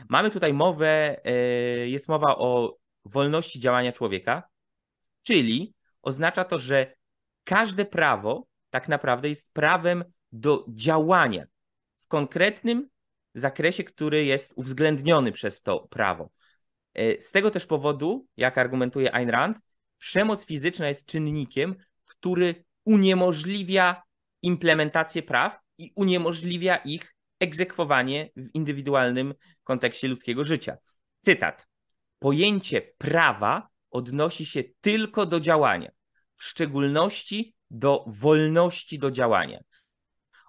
mamy 0.09 0.31
tutaj 0.31 0.53
mowę, 0.53 1.21
e, 1.25 1.33
jest 1.89 2.09
mowa 2.09 2.37
o 2.37 2.77
wolności 3.05 3.61
działania 3.61 3.93
człowieka, 3.93 4.43
czyli 5.23 5.75
oznacza 6.03 6.45
to, 6.45 6.59
że 6.59 6.95
każde 7.45 7.85
prawo 7.85 8.47
tak 8.71 8.89
naprawdę 8.89 9.29
jest 9.29 9.53
prawem 9.53 10.05
do 10.33 10.65
działania 10.69 11.45
w 11.99 12.07
konkretnym 12.07 12.89
zakresie, 13.35 13.85
który 13.85 14.25
jest 14.25 14.53
uwzględniony 14.57 15.33
przez 15.33 15.63
to 15.63 15.89
prawo. 15.91 16.31
E, 16.95 17.21
z 17.21 17.31
tego 17.31 17.51
też 17.51 17.67
powodu, 17.67 18.27
jak 18.37 18.59
argumentuje 18.59 19.15
Ayn 19.15 19.31
Rand, 19.31 19.59
przemoc 19.99 20.47
fizyczna 20.47 20.89
jest 20.89 21.07
czynnikiem, 21.07 21.77
który 22.21 22.65
uniemożliwia 22.85 24.03
implementację 24.43 25.23
praw 25.23 25.59
i 25.79 25.93
uniemożliwia 25.97 26.77
ich 26.77 27.15
egzekwowanie 27.41 28.31
w 28.37 28.49
indywidualnym 28.55 29.35
kontekście 29.65 30.09
ludzkiego 30.09 30.45
życia. 30.45 30.77
Cytat. 31.19 31.69
Pojęcie 32.19 32.83
prawa 32.99 33.69
odnosi 33.91 34.47
się 34.47 34.65
tylko 34.81 35.27
do 35.27 35.41
działania, 35.41 35.91
w 36.37 36.45
szczególności 36.45 37.55
do 37.71 38.05
wolności 38.07 38.99
do 38.99 39.11
działania. 39.11 39.61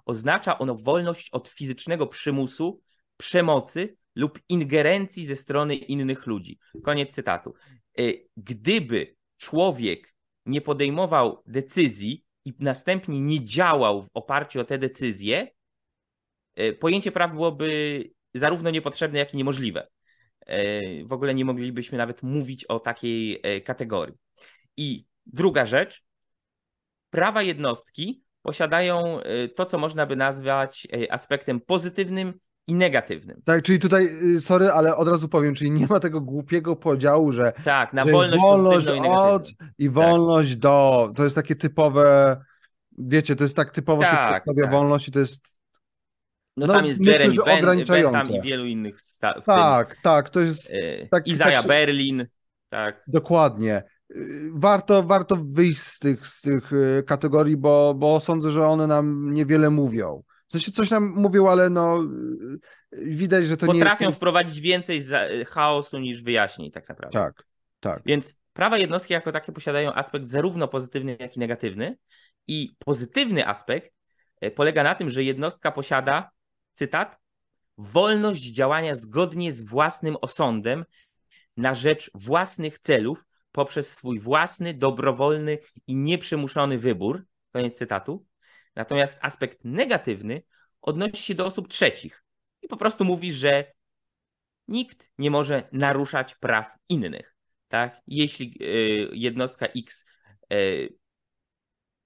Oznacza 0.06 0.60
ono 0.60 0.76
wolność 0.76 1.30
od 1.32 1.48
fizycznego 1.48 2.08
przymusu, 2.08 2.82
przemocy 3.18 3.98
lub 4.16 4.40
ingerencji 4.50 5.26
ze 5.26 5.36
strony 5.36 5.76
innych 5.76 6.26
ludzi. 6.26 6.60
Koniec 6.84 7.16
cytatu. 7.16 7.54
E, 7.98 8.02
gdyby 8.38 9.16
człowiek 9.38 10.14
nie 10.50 10.62
podejmował 10.62 11.44
decyzji 11.48 12.26
i 12.46 12.54
następnie 12.60 13.22
nie 13.22 13.46
działał 13.46 14.04
w 14.04 14.10
oparciu 14.14 14.60
o 14.60 14.64
te 14.64 14.78
decyzje, 14.78 15.48
e, 16.56 16.74
pojęcie 16.74 17.12
praw 17.12 17.32
byłoby 17.32 18.04
zarówno 18.34 18.70
niepotrzebne, 18.70 19.20
jak 19.20 19.34
i 19.34 19.38
niemożliwe. 19.38 19.88
E, 20.46 21.06
w 21.06 21.14
ogóle 21.14 21.36
nie 21.36 21.46
moglibyśmy 21.46 21.98
nawet 21.98 22.24
mówić 22.24 22.66
o 22.66 22.80
takiej 22.80 23.42
kategorii. 23.66 24.16
I 24.78 25.06
druga 25.26 25.66
rzecz, 25.66 26.04
prawa 27.10 27.42
jednostki 27.42 28.24
posiadają 28.42 29.20
to, 29.56 29.66
co 29.66 29.78
można 29.78 30.06
by 30.06 30.16
nazwać 30.16 30.88
aspektem 31.10 31.60
pozytywnym 31.60 32.40
i 32.70 32.76
negatywnym. 32.76 33.42
Tak, 33.46 33.64
czyli 33.64 33.80
tutaj, 33.80 34.10
y, 34.36 34.42
sorry, 34.42 34.70
ale 34.70 34.96
od 34.96 35.08
razu 35.08 35.30
powiem, 35.30 35.56
czyli 35.56 35.72
nie 35.72 35.88
ma 35.88 36.00
tego 36.00 36.22
głupiego 36.22 36.76
podziału, 36.76 37.32
że, 37.32 37.54
tak, 37.64 37.94
na 37.94 38.04
że 38.04 38.12
wolność, 38.12 38.42
wolność 38.42 38.88
i 38.88 39.00
od 39.00 39.50
i 39.78 39.86
tak. 39.86 39.94
wolność 39.94 40.52
tak. 40.52 40.60
do. 40.60 41.12
To 41.16 41.24
jest 41.24 41.36
takie 41.36 41.56
typowe, 41.56 42.38
wiecie, 42.98 43.36
to 43.36 43.44
jest 43.44 43.56
tak 43.56 43.72
typowo 43.72 44.02
tak, 44.02 44.12
się 44.12 44.34
przedstawia 44.34 44.64
tak. 44.64 44.72
wolność 44.72 45.08
i 45.08 45.12
to 45.12 45.20
jest 45.20 45.60
no, 46.58 46.68
no 46.68 46.74
tam 46.74 46.86
jest 46.86 47.00
myślę, 47.00 47.14
Jeremy 47.14 47.36
ben, 47.46 48.12
tam 48.12 48.32
i 48.32 48.42
wielu 48.42 48.66
innych. 48.66 49.02
Sta- 49.02 49.42
tak, 49.42 49.98
tak, 50.04 50.30
to 50.30 50.40
jest. 50.40 50.74
Tak, 51.12 51.28
Izaja 51.28 51.58
tak, 51.58 51.68
Berlin. 51.68 52.28
Tak. 52.70 53.04
Dokładnie 53.08 53.84
warto, 54.54 55.04
warto 55.04 55.36
wyjść 55.36 55.82
z 55.82 56.00
tych, 56.00 56.28
z 56.28 56.42
tych 56.42 56.74
y, 56.74 57.04
kategorii, 57.08 57.58
bo, 57.58 57.94
bo 57.94 58.20
sądzę, 58.20 58.52
że 58.52 58.68
one 58.68 58.88
nam 58.88 59.34
niewiele 59.34 59.70
mówią. 59.70 60.24
W 60.50 60.52
sensie 60.52 60.72
coś 60.72 60.90
nam 60.90 61.14
mówią, 61.16 61.48
ale 61.48 61.70
no 61.70 62.04
widać, 62.92 63.46
że 63.46 63.58
to 63.58 63.66
Potrafią 63.66 63.74
nie 63.74 63.80
jest... 63.80 63.92
Potrafią 63.92 64.16
wprowadzić 64.16 64.62
więcej 64.62 65.06
chaosu 65.48 66.00
niż 66.00 66.24
wyjaśnień 66.24 66.72
tak 66.72 66.90
naprawdę. 66.90 67.20
Tak, 67.20 67.44
tak. 67.80 68.02
Więc 68.06 68.36
prawa 68.54 68.78
jednostki 68.78 69.14
jako 69.14 69.32
takie 69.32 69.52
posiadają 69.52 69.94
aspekt 69.94 70.30
zarówno 70.30 70.68
pozytywny, 70.68 71.18
jak 71.20 71.36
i 71.36 71.40
negatywny. 71.40 71.98
I 72.48 72.72
pozytywny 72.80 73.48
aspekt 73.48 73.94
e, 74.42 74.52
polega 74.52 74.84
na 74.84 74.96
tym, 74.96 75.10
że 75.10 75.24
jednostka 75.24 75.72
posiada, 75.72 76.30
cytat, 76.74 77.18
wolność 77.78 78.44
działania 78.44 78.96
zgodnie 78.96 79.54
z 79.54 79.62
własnym 79.62 80.18
osądem 80.22 80.86
na 81.58 81.76
rzecz 81.76 82.12
własnych 82.14 82.80
celów 82.80 83.26
poprzez 83.52 83.92
swój 83.92 84.20
własny, 84.20 84.74
dobrowolny 84.74 85.58
i 85.88 85.96
nieprzymuszony 85.96 86.78
wybór. 86.78 87.26
Koniec 87.52 87.78
cytatu. 87.78 88.26
Natomiast 88.80 89.20
aspekt 89.22 89.60
negatywny 89.64 90.44
odnosi 90.82 91.24
się 91.24 91.36
do 91.36 91.46
osób 91.46 91.68
trzecich 91.68 92.24
i 92.62 92.68
po 92.68 92.78
prostu 92.78 93.06
mówi, 93.06 93.34
że 93.34 93.74
nikt 94.68 95.12
nie 95.18 95.32
może 95.32 95.64
naruszać 95.72 96.36
praw 96.36 96.66
innych. 96.90 97.36
Tak? 97.68 98.02
Jeśli 98.08 98.58
y, 98.62 99.10
jednostka 99.14 99.66
X 99.66 100.06
y, 100.54 100.98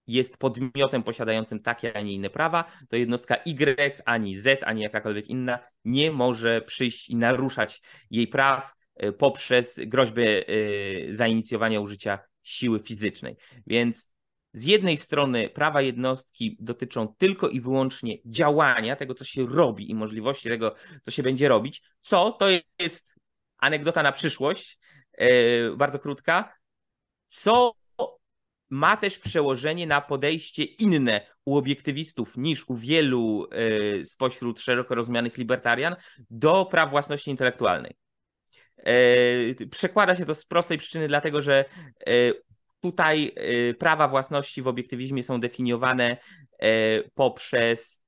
jest 0.08 0.38
podmiotem 0.38 1.04
posiadającym 1.04 1.60
takie, 1.60 1.98
a 1.98 2.02
nie 2.02 2.14
inne 2.14 2.30
prawa, 2.30 2.72
to 2.90 2.96
jednostka 2.96 3.36
Y, 3.36 4.02
ani 4.06 4.36
Z, 4.36 4.64
ani 4.64 4.82
jakakolwiek 4.82 5.28
inna 5.28 5.60
nie 5.86 6.12
może 6.12 6.62
przyjść 6.62 7.10
i 7.10 7.16
naruszać 7.16 7.82
jej 8.10 8.28
praw, 8.28 8.74
E, 8.96 9.12
poprzez 9.12 9.80
groźbę 9.86 10.22
e, 10.22 10.44
zainicjowania 11.14 11.80
użycia 11.80 12.20
siły 12.44 12.80
fizycznej. 12.80 13.38
Więc 13.68 14.13
z 14.54 14.66
jednej 14.66 14.98
strony 14.98 15.50
prawa 15.50 15.82
jednostki 15.82 16.58
dotyczą 16.60 17.08
tylko 17.18 17.50
i 17.50 17.62
wyłącznie 17.62 18.18
działania, 18.26 18.96
tego 18.96 19.14
co 19.14 19.26
się 19.26 19.46
robi 19.48 19.92
i 19.92 19.96
możliwości 19.96 20.50
tego, 20.50 20.76
co 21.02 21.12
się 21.12 21.24
będzie 21.24 21.48
robić. 21.48 21.82
Co 22.02 22.32
to 22.32 22.46
jest 22.80 23.16
anegdota 23.58 24.04
na 24.04 24.12
przyszłość, 24.12 24.80
e, 25.12 25.28
bardzo 25.72 26.00
krótka. 26.00 26.54
Co 27.28 27.74
ma 28.70 28.98
też 28.98 29.20
przełożenie 29.20 29.88
na 29.88 30.02
podejście 30.02 30.64
inne 30.64 31.28
u 31.46 31.58
obiektywistów 31.58 32.38
niż 32.38 32.70
u 32.70 32.76
wielu 32.76 33.48
spośród 34.04 34.60
szeroko 34.60 34.96
rozumianych 34.96 35.38
libertarian 35.38 35.96
do 36.30 36.66
praw 36.66 36.90
własności 36.90 37.32
intelektualnej. 37.32 37.98
E, 38.78 39.66
przekłada 39.72 40.16
się 40.16 40.26
to 40.26 40.36
z 40.36 40.46
prostej 40.46 40.78
przyczyny, 40.78 41.08
dlatego 41.08 41.42
że 41.42 41.66
tutaj 42.84 43.32
e, 43.36 43.74
prawa 43.74 44.08
własności 44.08 44.62
w 44.62 44.68
obiektywizmie 44.68 45.24
są 45.24 45.40
definiowane 45.40 46.18
poprzez, 47.14 48.04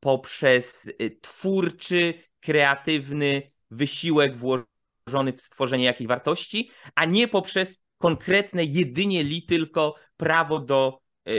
poprzez 0.00 0.90
twórczy, 1.20 2.14
kreatywny 2.40 3.50
wysiłek 3.70 4.36
włożony 4.36 5.32
w 5.32 5.40
stworzenie 5.40 5.84
jakiejś 5.84 6.08
wartości, 6.08 6.70
a 6.94 7.04
nie 7.04 7.28
poprzez 7.28 7.82
konkretne, 7.98 8.64
jedynie 8.64 9.22
li 9.22 9.42
tylko 9.42 9.94
prawo 10.16 10.58
do 10.58 10.98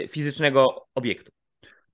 fizycznego 0.10 0.88
obiektu. 0.96 1.32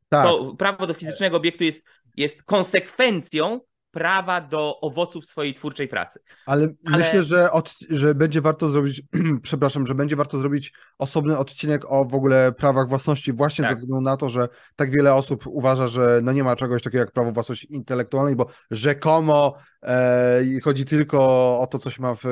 Tak. 0.09 0.25
To 0.25 0.55
prawo 0.55 0.87
do 0.87 0.93
fizycznego 0.93 1.37
obiektu 1.37 1.63
jest, 1.63 1.85
jest 2.17 2.43
konsekwencją 2.43 3.59
prawa 3.95 4.41
do 4.41 4.79
owoców 4.79 5.25
swojej 5.25 5.53
twórczej 5.53 5.87
pracy. 5.87 6.19
Ale, 6.45 6.67
Ale... 6.85 6.97
myślę, 6.97 7.23
że, 7.23 7.51
od, 7.51 7.75
że 7.89 8.15
będzie 8.15 8.41
warto 8.41 8.67
zrobić, 8.67 9.01
przepraszam, 9.43 9.87
że 9.87 9.95
będzie 9.95 10.15
warto 10.15 10.39
zrobić 10.39 10.73
osobny 10.97 11.37
odcinek 11.37 11.85
o 11.91 12.05
w 12.05 12.15
ogóle 12.15 12.51
prawach 12.51 12.89
własności, 12.89 13.33
właśnie 13.33 13.63
tak. 13.63 13.71
ze 13.71 13.75
względu 13.75 14.01
na 14.01 14.17
to, 14.17 14.29
że 14.29 14.49
tak 14.75 14.91
wiele 14.91 15.13
osób 15.13 15.47
uważa, 15.47 15.87
że 15.87 16.19
no 16.23 16.31
nie 16.31 16.43
ma 16.43 16.55
czegoś 16.55 16.83
takiego 16.83 16.99
jak 16.99 17.11
prawo 17.11 17.31
własności 17.31 17.73
intelektualnej, 17.73 18.35
bo 18.35 18.47
rzekomo 18.71 19.55
e, 19.83 20.41
chodzi 20.63 20.85
tylko 20.85 21.19
o 21.59 21.67
to, 21.67 21.79
co 21.79 21.89
się 21.89 22.01
ma 22.01 22.15
w 22.15 22.25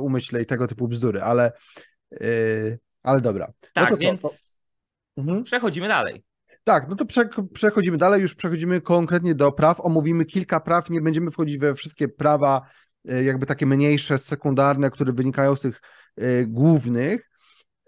umyśle 0.00 0.42
i 0.42 0.46
tego 0.46 0.66
typu 0.66 0.88
bzdury, 0.88 1.22
ale, 1.22 1.52
e, 2.12 2.26
ale 3.02 3.20
dobra. 3.20 3.46
No 3.46 3.68
tak, 3.74 3.90
no 3.90 3.96
więc 3.96 4.20
co, 4.20 4.28
to... 4.28 4.34
mhm. 5.16 5.44
przechodzimy 5.44 5.88
dalej. 5.88 6.25
Tak, 6.68 6.88
no 6.88 6.96
to 6.96 7.06
prze, 7.06 7.28
przechodzimy 7.54 7.96
dalej, 7.96 8.22
już 8.22 8.34
przechodzimy 8.34 8.80
konkretnie 8.80 9.34
do 9.34 9.52
praw, 9.52 9.80
omówimy 9.80 10.24
kilka 10.24 10.60
praw, 10.60 10.90
nie 10.90 11.00
będziemy 11.00 11.30
wchodzić 11.30 11.58
we 11.58 11.74
wszystkie 11.74 12.08
prawa, 12.08 12.62
e, 13.08 13.24
jakby 13.24 13.46
takie 13.46 13.66
mniejsze, 13.66 14.18
sekundarne, 14.18 14.90
które 14.90 15.12
wynikają 15.12 15.56
z 15.56 15.60
tych 15.60 15.80
e, 16.16 16.46
głównych. 16.46 17.30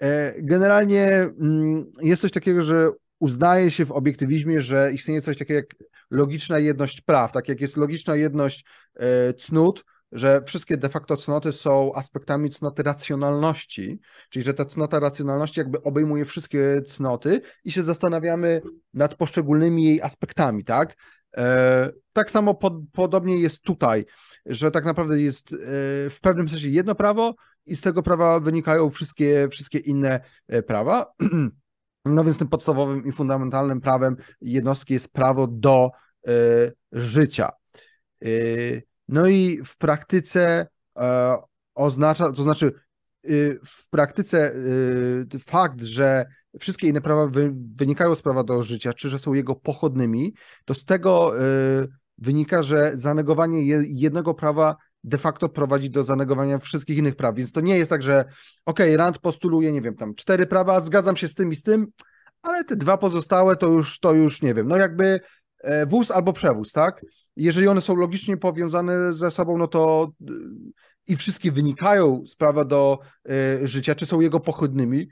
E, 0.01 0.43
generalnie 0.43 1.07
mm, 1.07 1.85
jest 2.03 2.23
coś 2.23 2.33
takiego, 2.33 2.63
że 2.63 2.91
uznaje 3.19 3.71
się 3.71 3.87
w 3.87 3.93
obiektywizmie, 3.93 4.63
że 4.63 4.93
istnieje 4.93 5.23
coś 5.23 5.39
takiego 5.39 5.59
jak 5.59 5.75
logiczna 6.11 6.59
jedność 6.59 7.01
praw, 7.01 7.33
tak 7.33 7.49
jak 7.49 7.61
jest 7.61 7.77
logiczna 7.77 8.17
jedność 8.17 8.65
cnót, 9.39 9.85
że 10.13 10.43
wszystkie 10.47 10.77
de 10.77 10.89
facto 10.89 11.17
cnoty 11.17 11.53
są 11.53 11.95
aspektami 11.95 12.51
cnoty 12.51 12.83
racjonalności, 12.83 14.01
czyli 14.29 14.45
że 14.45 14.55
ta 14.55 14.65
cnota 14.65 15.01
racjonalności 15.01 15.61
jakby 15.61 15.83
obejmuje 15.83 16.25
wszystkie 16.25 16.83
cnoty 16.83 17.41
i 17.65 17.73
się 17.73 17.83
zastanawiamy 17.83 18.63
nad 18.95 19.15
poszczególnymi 19.15 19.85
jej 19.85 20.03
aspektami, 20.03 20.65
tak? 20.65 20.97
E, 21.37 21.91
tak 22.13 22.31
samo 22.31 22.55
pod, 22.55 22.75
podobnie 22.93 23.39
jest 23.39 23.63
tutaj, 23.63 24.05
że 24.47 24.71
tak 24.71 24.85
naprawdę 24.85 25.21
jest 25.21 25.53
e, 25.53 25.57
w 26.11 26.19
pewnym 26.23 26.49
sensie 26.49 26.69
jedno 26.69 26.95
prawo 26.95 27.35
i 27.67 27.77
z 27.77 27.81
tego 27.81 28.03
prawa 28.03 28.41
wynikają 28.41 28.91
wszystkie, 28.91 29.49
wszystkie 29.51 29.79
inne 29.79 30.21
e, 30.49 30.63
prawa. 30.63 31.07
No 32.05 32.25
więc 32.25 32.39
tym 32.39 32.49
podstawowym 32.49 33.07
i 33.07 33.13
fundamentalnym 33.13 33.81
prawem 33.81 34.17
jednostki 34.41 34.95
jest 34.95 35.13
prawo 35.13 35.47
do 35.47 35.91
życia. 36.93 37.51
E, 38.25 38.29
no 39.09 39.29
i 39.29 39.61
w 39.65 39.77
praktyce 39.77 40.67
e, 40.99 41.37
oznacza, 41.75 42.33
to 42.33 42.43
znaczy 42.43 42.73
y, 43.31 43.61
w 43.65 43.89
praktyce 43.89 44.53
y, 45.35 45.39
fakt, 45.47 45.83
że 45.83 46.27
wszystkie 46.61 46.89
inne 46.89 47.01
prawa 47.01 47.27
wy, 47.27 47.53
wynikają 47.77 48.15
z 48.15 48.23
prawa 48.23 48.45
do 48.45 48.63
życia, 48.63 48.93
czy 48.93 49.09
że 49.09 49.19
są 49.19 49.33
jego 49.33 49.55
pochodnymi, 49.55 50.35
to 50.65 50.75
z 50.75 50.85
tego 50.85 51.43
y, 51.83 51.89
wynika, 52.19 52.63
że 52.63 52.91
zanegowanie 52.95 53.63
jednego 53.87 54.35
prawa 54.35 54.77
de 55.05 55.19
facto 55.19 55.49
prowadzi 55.49 55.91
do 55.91 56.05
zanegowania 56.05 56.59
wszystkich 56.59 56.99
innych 56.99 57.17
praw. 57.17 57.35
Więc 57.35 57.53
to 57.53 57.61
nie 57.61 57.79
jest 57.79 57.91
tak, 57.91 58.03
że 58.03 58.25
ok, 58.67 58.81
Rand 58.97 59.19
postuluje, 59.19 59.73
nie 59.73 59.81
wiem, 59.81 59.97
tam 59.97 60.15
cztery 60.15 60.47
prawa, 60.47 60.81
zgadzam 60.81 61.17
się 61.17 61.29
z 61.29 61.35
tym 61.35 61.51
i 61.53 61.57
z 61.57 61.63
tym, 61.63 61.87
ale 62.43 62.65
te 62.65 62.77
dwa 62.77 62.97
pozostałe 62.97 63.57
to 63.57 63.67
już, 63.67 63.99
to 63.99 64.15
już 64.15 64.43
nie 64.43 64.55
wiem. 64.55 64.69
No 64.69 64.77
jakby 64.77 65.21
wóz 65.87 66.11
albo 66.11 66.33
przewóz, 66.33 66.73
tak? 66.73 67.05
Jeżeli 67.37 67.69
one 67.69 67.81
są 67.81 67.97
logicznie 67.97 68.37
powiązane 68.37 69.13
ze 69.13 69.31
sobą, 69.31 69.59
no 69.59 69.67
to 69.67 70.13
e, 70.21 70.33
i 71.07 71.17
wszystkie 71.17 71.53
wynikają 71.53 72.23
z 72.27 72.35
prawa 72.35 72.65
do 72.65 72.99
e, 73.29 73.67
życia, 73.67 73.95
czy 73.95 74.07
są 74.07 74.21
jego 74.21 74.41
pochodnymi, 74.41 75.09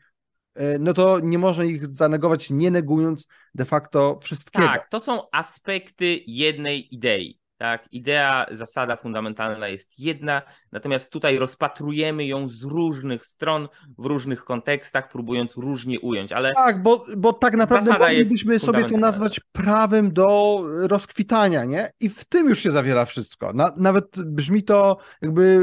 no 0.81 0.95
to 0.95 1.21
nie 1.21 1.39
można 1.39 1.65
ich 1.65 1.87
zanegować, 1.87 2.51
nie 2.51 2.71
negując 2.71 3.27
de 3.55 3.65
facto 3.65 4.19
wszystkiego. 4.23 4.67
Tak, 4.67 4.89
to 4.89 5.01
są 5.01 5.31
aspekty 5.33 6.21
jednej 6.27 6.95
idei. 6.95 7.39
Tak, 7.59 7.93
idea, 7.93 8.47
zasada 8.51 8.97
fundamentalna 8.97 9.69
jest 9.69 9.99
jedna, 9.99 10.43
natomiast 10.73 11.13
tutaj 11.13 11.39
rozpatrujemy 11.39 12.25
ją 12.25 12.49
z 12.49 12.63
różnych 12.63 13.27
stron, 13.27 13.69
w 13.99 14.07
różnych 14.07 14.45
kontekstach, 14.45 15.09
próbując 15.09 15.57
różnie 15.57 16.01
ująć, 16.01 16.33
ale. 16.33 16.55
Tak, 16.55 16.83
bo, 16.83 17.05
bo 17.17 17.33
tak 17.33 17.57
naprawdę 17.57 17.99
moglibyśmy 17.99 18.59
sobie 18.59 18.85
to 18.85 18.97
nazwać 18.97 19.41
prawem 19.53 20.13
do 20.13 20.61
rozkwitania, 20.83 21.65
nie? 21.65 21.91
I 22.01 22.09
w 22.09 22.25
tym 22.25 22.49
już 22.49 22.59
się 22.59 22.71
zawiera 22.71 23.05
wszystko. 23.05 23.53
Na, 23.53 23.73
nawet 23.77 24.07
brzmi 24.25 24.63
to 24.63 24.97
jakby, 25.23 25.61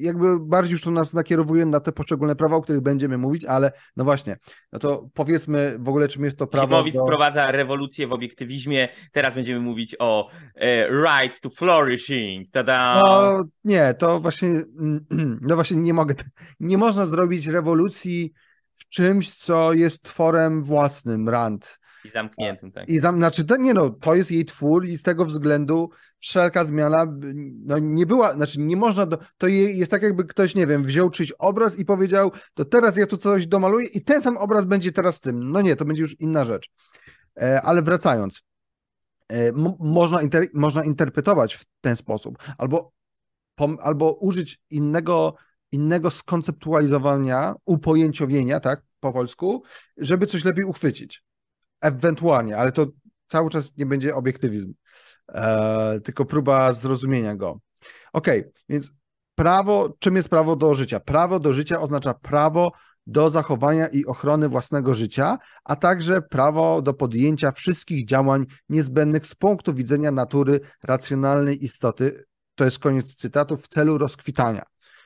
jakby 0.00 0.40
bardziej 0.40 0.72
już 0.72 0.82
to 0.82 0.90
nas 0.90 1.14
nakierowuje 1.14 1.66
na 1.66 1.80
te 1.80 1.92
poszczególne 1.92 2.36
prawa, 2.36 2.56
o 2.56 2.62
których 2.62 2.82
będziemy 2.82 3.18
mówić, 3.18 3.44
ale 3.44 3.72
no 3.96 4.04
właśnie, 4.04 4.36
no 4.72 4.78
to 4.78 5.08
powiedzmy 5.14 5.76
w 5.78 5.88
ogóle, 5.88 6.08
czym 6.08 6.24
jest 6.24 6.38
to 6.38 6.46
prawo. 6.46 6.66
Zimowicz 6.66 6.94
do... 6.94 7.02
wprowadza 7.02 7.50
rewolucję 7.50 8.06
w 8.06 8.12
obiektywizmie, 8.12 8.88
teraz 9.12 9.34
będziemy 9.34 9.60
mówić 9.60 9.96
o 9.98 10.30
e, 10.54 10.88
right 10.88 11.23
to 11.40 11.50
flourishing. 11.50 12.50
Tada! 12.50 13.02
No 13.04 13.44
nie, 13.64 13.94
to 13.94 14.20
właśnie, 14.20 14.62
no 15.48 15.54
właśnie 15.54 15.76
nie 15.76 15.94
mogę, 15.94 16.14
nie 16.60 16.78
można 16.78 17.06
zrobić 17.06 17.46
rewolucji 17.46 18.32
w 18.74 18.88
czymś, 18.88 19.34
co 19.34 19.72
jest 19.72 20.02
tworem 20.02 20.64
własnym 20.64 21.28
Rand. 21.28 21.78
I 22.04 22.10
zamkniętym, 22.10 22.72
tak. 22.72 22.88
I 22.88 23.00
zam, 23.00 23.16
znaczy, 23.16 23.44
to, 23.44 23.56
nie 23.56 23.74
no, 23.74 23.90
to 23.90 24.14
jest 24.14 24.30
jej 24.30 24.44
twór 24.44 24.86
i 24.86 24.96
z 24.96 25.02
tego 25.02 25.24
względu 25.24 25.90
wszelka 26.18 26.64
zmiana 26.64 27.06
no, 27.64 27.78
nie 27.78 28.06
była, 28.06 28.32
znaczy 28.32 28.60
nie 28.60 28.76
można, 28.76 29.06
do, 29.06 29.18
to 29.38 29.46
jest 29.48 29.90
tak 29.90 30.02
jakby 30.02 30.24
ktoś, 30.24 30.54
nie 30.54 30.66
wiem, 30.66 30.82
wziął 30.82 31.10
czyjś 31.10 31.32
obraz 31.38 31.78
i 31.78 31.84
powiedział, 31.84 32.32
to 32.54 32.64
teraz 32.64 32.96
ja 32.96 33.06
tu 33.06 33.16
coś 33.16 33.46
domaluję 33.46 33.86
i 33.86 34.04
ten 34.04 34.22
sam 34.22 34.36
obraz 34.36 34.66
będzie 34.66 34.92
teraz 34.92 35.20
tym. 35.20 35.52
No 35.52 35.60
nie, 35.60 35.76
to 35.76 35.84
będzie 35.84 36.02
już 36.02 36.20
inna 36.20 36.44
rzecz. 36.44 36.70
E, 37.36 37.62
ale 37.62 37.82
wracając, 37.82 38.42
można, 39.78 40.22
inter, 40.22 40.46
można 40.54 40.84
interpretować 40.84 41.54
w 41.54 41.64
ten 41.80 41.96
sposób, 41.96 42.38
albo, 42.58 42.92
albo 43.82 44.12
użyć 44.12 44.60
innego, 44.70 45.34
innego 45.72 46.10
skonceptualizowania, 46.10 47.54
upojęciowienia, 47.64 48.60
tak, 48.60 48.82
po 49.00 49.12
polsku, 49.12 49.62
żeby 49.96 50.26
coś 50.26 50.44
lepiej 50.44 50.64
uchwycić. 50.64 51.22
Ewentualnie, 51.80 52.56
ale 52.56 52.72
to 52.72 52.86
cały 53.26 53.50
czas 53.50 53.76
nie 53.76 53.86
będzie 53.86 54.14
obiektywizm, 54.14 54.74
e, 55.28 56.00
tylko 56.00 56.24
próba 56.24 56.72
zrozumienia 56.72 57.36
go. 57.36 57.60
Ok, 58.12 58.26
więc 58.68 58.92
prawo, 59.34 59.96
czym 59.98 60.16
jest 60.16 60.28
prawo 60.28 60.56
do 60.56 60.74
życia? 60.74 61.00
Prawo 61.00 61.40
do 61.40 61.52
życia 61.52 61.80
oznacza 61.80 62.14
prawo 62.14 62.72
do 63.06 63.30
zachowania 63.30 63.86
i 63.86 64.06
ochrony 64.06 64.48
własnego 64.48 64.94
życia, 64.94 65.38
a 65.64 65.76
także 65.76 66.22
prawo 66.22 66.82
do 66.82 66.94
podjęcia 66.94 67.52
wszystkich 67.52 68.04
działań 68.04 68.46
niezbędnych 68.68 69.26
z 69.26 69.34
punktu 69.34 69.74
widzenia 69.74 70.10
natury 70.10 70.60
racjonalnej 70.82 71.64
istoty. 71.64 72.24
To 72.54 72.64
jest 72.64 72.78
koniec 72.78 73.14
cytatu 73.14 73.56
w 73.56 73.68
celu 73.68 73.98
rozkwitania. 73.98 74.64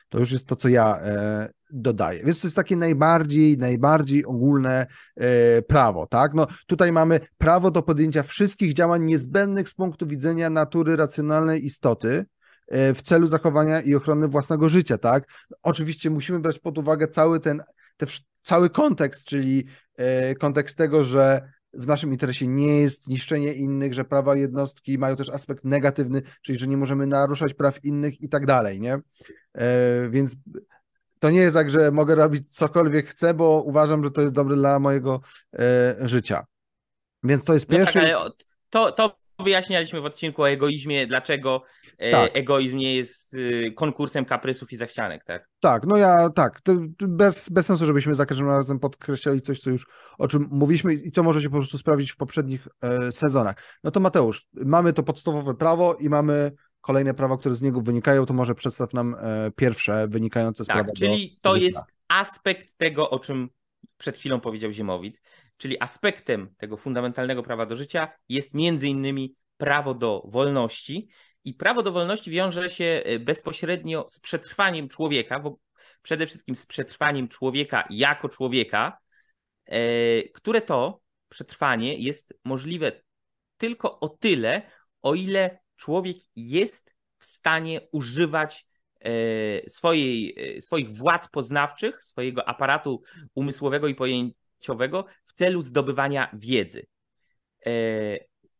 To 0.09 0.19
już 0.19 0.31
jest 0.31 0.47
to, 0.47 0.55
co 0.55 0.67
ja 0.67 0.99
e, 1.01 1.49
dodaję. 1.69 2.23
Więc 2.23 2.41
to 2.41 2.47
jest 2.47 2.55
takie 2.55 2.75
najbardziej, 2.75 3.57
najbardziej 3.57 4.25
ogólne 4.25 4.87
e, 5.15 5.61
prawo, 5.61 6.07
tak? 6.07 6.33
No 6.33 6.47
tutaj 6.67 6.91
mamy 6.91 7.19
prawo 7.37 7.71
do 7.71 7.83
podjęcia 7.83 8.23
wszystkich 8.23 8.73
działań 8.73 9.05
niezbędnych 9.05 9.69
z 9.69 9.73
punktu 9.73 10.07
widzenia 10.07 10.49
natury 10.49 10.95
racjonalnej 10.95 11.65
istoty, 11.65 12.25
e, 12.67 12.93
w 12.93 13.01
celu 13.01 13.27
zachowania 13.27 13.81
i 13.81 13.95
ochrony 13.95 14.27
własnego 14.27 14.69
życia, 14.69 14.97
tak? 14.97 15.23
Oczywiście 15.63 16.09
musimy 16.09 16.39
brać 16.39 16.59
pod 16.59 16.77
uwagę 16.77 17.07
cały 17.07 17.39
ten 17.39 17.63
te, 17.99 18.05
cały 18.41 18.69
kontekst, 18.69 19.25
czyli 19.25 19.65
e, 19.97 20.35
kontekst 20.35 20.77
tego, 20.77 21.03
że 21.03 21.51
w 21.73 21.87
naszym 21.87 22.11
interesie 22.11 22.47
nie 22.47 22.79
jest 22.79 23.07
niszczenie 23.07 23.53
innych, 23.53 23.93
że 23.93 24.05
prawa 24.05 24.35
jednostki 24.35 24.97
mają 24.97 25.15
też 25.15 25.29
aspekt 25.29 25.63
negatywny, 25.63 26.21
czyli 26.41 26.59
że 26.59 26.67
nie 26.67 26.77
możemy 26.77 27.07
naruszać 27.07 27.53
praw 27.53 27.85
innych 27.85 28.21
i 28.21 28.29
tak 28.29 28.45
dalej, 28.45 28.81
nie? 28.81 28.93
E, 29.57 30.09
więc 30.09 30.35
to 31.19 31.29
nie 31.29 31.39
jest 31.39 31.53
tak, 31.53 31.69
że 31.69 31.91
mogę 31.91 32.15
robić 32.15 32.55
cokolwiek 32.55 33.07
chcę, 33.07 33.33
bo 33.33 33.63
uważam, 33.65 34.03
że 34.03 34.11
to 34.11 34.21
jest 34.21 34.33
dobre 34.33 34.55
dla 34.55 34.79
mojego 34.79 35.21
e, 35.59 35.95
życia. 36.01 36.45
Więc 37.23 37.43
to 37.43 37.53
jest 37.53 37.65
pierwszy. 37.67 37.99
No 37.99 38.29
tak, 38.29 38.33
to, 38.69 38.91
to 38.91 39.18
wyjaśnialiśmy 39.43 40.01
w 40.01 40.05
odcinku 40.05 40.41
o 40.41 40.49
egoizmie, 40.49 41.07
dlaczego 41.07 41.63
e, 41.97 42.11
tak. 42.11 42.37
egoizm 42.37 42.77
nie 42.77 42.95
jest 42.95 43.33
y, 43.33 43.73
konkursem 43.75 44.25
kaprysów 44.25 44.71
i 44.71 44.75
zachcianek, 44.75 45.23
tak? 45.23 45.49
Tak, 45.59 45.85
no 45.87 45.97
ja 45.97 46.29
tak, 46.29 46.61
bez, 46.99 47.49
bez 47.49 47.65
sensu, 47.65 47.85
żebyśmy 47.85 48.15
za 48.15 48.25
każdym 48.25 48.47
razem 48.47 48.79
podkreślali 48.79 49.41
coś, 49.41 49.59
co 49.59 49.69
już 49.69 49.87
o 50.17 50.27
czym 50.27 50.47
mówiliśmy 50.51 50.93
i 50.93 51.11
co 51.11 51.23
może 51.23 51.41
się 51.41 51.49
po 51.49 51.57
prostu 51.57 51.77
sprawdzić 51.77 52.11
w 52.11 52.17
poprzednich 52.17 52.67
e, 52.81 53.11
sezonach. 53.11 53.55
No 53.83 53.91
to 53.91 53.99
Mateusz, 53.99 54.47
mamy 54.53 54.93
to 54.93 55.03
podstawowe 55.03 55.53
prawo 55.53 55.95
i 55.95 56.09
mamy 56.09 56.51
kolejne 56.81 57.13
prawa, 57.13 57.37
które 57.37 57.55
z 57.55 57.61
niego 57.61 57.81
wynikają, 57.81 58.25
to 58.25 58.33
może 58.33 58.55
przedstaw 58.55 58.93
nam 58.93 59.15
e, 59.19 59.51
pierwsze 59.55 60.07
wynikające 60.07 60.63
z 60.63 60.67
tak, 60.67 60.75
prawa. 60.75 60.91
Czyli 60.93 61.39
do, 61.43 61.49
to 61.49 61.55
jest 61.55 61.79
aspekt 62.07 62.77
tego, 62.77 63.09
o 63.09 63.19
czym 63.19 63.49
przed 63.97 64.17
chwilą 64.17 64.39
powiedział 64.39 64.71
Ziemowit, 64.71 65.21
czyli 65.59 65.79
aspektem 65.79 66.55
tego 66.57 66.77
fundamentalnego 66.77 67.43
prawa 67.43 67.65
do 67.65 67.75
życia 67.75 68.09
jest 68.29 68.53
między 68.53 68.87
innymi 68.87 69.35
prawo 69.57 69.93
do 69.93 70.23
wolności. 70.25 71.09
I 71.43 71.53
prawo 71.53 71.83
do 71.83 71.91
wolności 71.91 72.31
wiąże 72.31 72.71
się 72.71 73.01
e, 73.05 73.19
bezpośrednio 73.19 74.05
z 74.09 74.19
przetrwaniem 74.19 74.89
człowieka, 74.89 75.43
przede 76.01 76.27
wszystkim 76.27 76.55
z 76.55 76.65
przetrwaniem 76.65 77.27
człowieka 77.27 77.87
jako 77.89 78.29
człowieka, 78.29 78.97
e, 79.65 80.23
które 80.23 80.61
to 80.61 81.01
przetrwanie 81.29 81.97
jest 81.97 82.33
możliwe 82.43 82.91
tylko 83.57 83.99
o 83.99 84.09
tyle, 84.09 84.61
o 85.01 85.15
ile 85.15 85.59
człowiek 85.75 86.17
jest 86.35 86.95
w 87.19 87.25
stanie 87.25 87.81
używać 87.91 88.67
e, 88.99 89.69
swojej, 89.69 90.35
e, 90.57 90.61
swoich 90.61 90.95
władz 90.95 91.27
poznawczych, 91.27 92.03
swojego 92.03 92.49
aparatu 92.49 93.01
umysłowego 93.35 93.87
i 93.87 93.95
pojęciowego 93.95 95.05
w 95.29 95.33
celu 95.33 95.61
zdobywania 95.61 96.29
wiedzy. 96.33 96.85
E, 97.65 97.71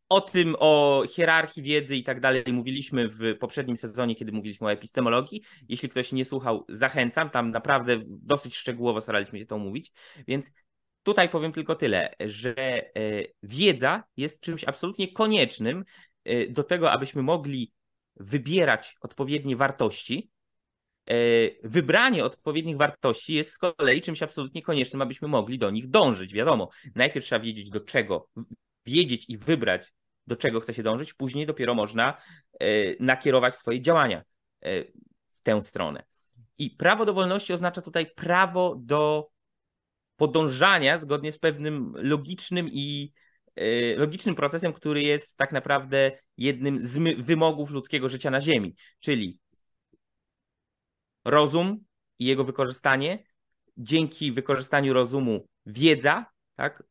o 0.09 0.21
tym, 0.21 0.55
o 0.59 1.03
hierarchii 1.09 1.63
wiedzy 1.63 1.95
i 1.95 2.03
tak 2.03 2.19
dalej 2.19 2.43
mówiliśmy 2.51 3.09
w 3.09 3.37
poprzednim 3.39 3.77
sezonie, 3.77 4.15
kiedy 4.15 4.31
mówiliśmy 4.31 4.67
o 4.67 4.71
epistemologii. 4.71 5.43
Jeśli 5.69 5.89
ktoś 5.89 6.11
nie 6.11 6.25
słuchał, 6.25 6.65
zachęcam, 6.69 7.29
tam 7.29 7.51
naprawdę 7.51 8.01
dosyć 8.07 8.55
szczegółowo 8.55 9.01
staraliśmy 9.01 9.39
się 9.39 9.45
to 9.45 9.57
mówić, 9.57 9.91
więc 10.27 10.51
tutaj 11.03 11.29
powiem 11.29 11.51
tylko 11.51 11.75
tyle, 11.75 12.13
że 12.19 12.55
wiedza 13.43 14.03
jest 14.17 14.41
czymś 14.41 14.63
absolutnie 14.63 15.13
koniecznym 15.13 15.85
do 16.49 16.63
tego, 16.63 16.91
abyśmy 16.91 17.23
mogli 17.23 17.73
wybierać 18.15 18.95
odpowiednie 19.01 19.55
wartości, 19.55 20.31
e, 20.31 20.38
wybranie 21.63 22.25
odpowiednich 22.25 22.77
wartości 22.77 23.33
jest 23.33 23.51
z 23.51 23.57
kolei 23.57 24.01
czymś 24.01 24.23
absolutnie 24.23 24.61
koniecznym, 24.61 25.01
abyśmy 25.01 25.27
mogli 25.27 25.57
do 25.57 25.69
nich 25.69 25.89
dążyć. 25.89 26.33
Wiadomo, 26.33 26.69
najpierw 26.95 27.25
trzeba 27.25 27.45
wiedzieć 27.45 27.69
do 27.69 27.79
czego, 27.79 28.29
wiedzieć 28.85 29.25
i 29.29 29.37
wybrać, 29.37 29.93
do 30.27 30.35
czego 30.35 30.59
chce 30.59 30.73
się 30.73 30.83
dążyć, 30.83 31.13
później 31.13 31.45
dopiero 31.45 31.73
można 31.73 32.17
e, 32.59 32.65
nakierować 32.99 33.55
swoje 33.55 33.81
działania 33.81 34.23
e, 34.61 34.83
w 35.29 35.41
tę 35.43 35.61
stronę. 35.61 36.03
I 36.57 36.69
prawo 36.69 37.05
do 37.05 37.13
wolności 37.13 37.53
oznacza 37.53 37.81
tutaj 37.81 38.11
prawo 38.15 38.75
do 38.79 39.29
podążania 40.15 40.97
zgodnie 40.97 41.31
z 41.31 41.39
pewnym 41.39 41.93
logicznym 41.95 42.69
i 42.71 43.13
logicznym 43.97 44.35
procesem, 44.35 44.73
który 44.73 45.01
jest 45.01 45.37
tak 45.37 45.51
naprawdę 45.51 46.11
jednym 46.37 46.83
z 46.83 46.97
wymogów 47.21 47.71
ludzkiego 47.71 48.09
życia 48.09 48.31
na 48.31 48.41
Ziemi, 48.41 48.75
czyli 48.99 49.39
rozum 51.25 51.83
i 52.19 52.25
jego 52.25 52.43
wykorzystanie, 52.43 53.23
dzięki 53.77 54.31
wykorzystaniu 54.31 54.93
rozumu 54.93 55.47
wiedza, 55.65 56.25
tak, 56.55 56.83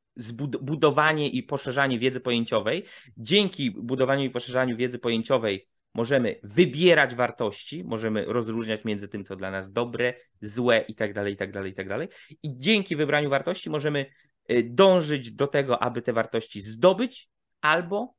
budowanie 0.60 1.28
i 1.28 1.42
poszerzanie 1.42 1.98
wiedzy 1.98 2.20
pojęciowej. 2.20 2.84
Dzięki 3.16 3.70
budowaniu 3.70 4.24
i 4.24 4.30
poszerzaniu 4.30 4.76
wiedzy 4.76 4.98
pojęciowej 4.98 5.68
możemy 5.94 6.40
wybierać 6.42 7.14
wartości, 7.14 7.84
możemy 7.84 8.24
rozróżniać 8.24 8.84
między 8.84 9.08
tym, 9.08 9.24
co 9.24 9.36
dla 9.36 9.50
nas 9.50 9.72
dobre, 9.72 10.14
złe 10.40 10.84
i 10.88 10.94
tak 10.94 11.14
dalej, 11.14 11.34
i 11.34 11.36
tak 11.36 11.52
dalej, 11.52 11.72
i 11.72 11.74
tak 11.74 11.88
dalej. 11.88 12.08
I 12.42 12.58
dzięki 12.58 12.96
wybraniu 12.96 13.30
wartości 13.30 13.70
możemy 13.70 14.06
Y, 14.50 14.62
dążyć 14.62 15.32
do 15.32 15.46
tego, 15.46 15.82
aby 15.82 16.02
te 16.02 16.12
wartości 16.12 16.60
zdobyć 16.60 17.28
albo 17.60 18.14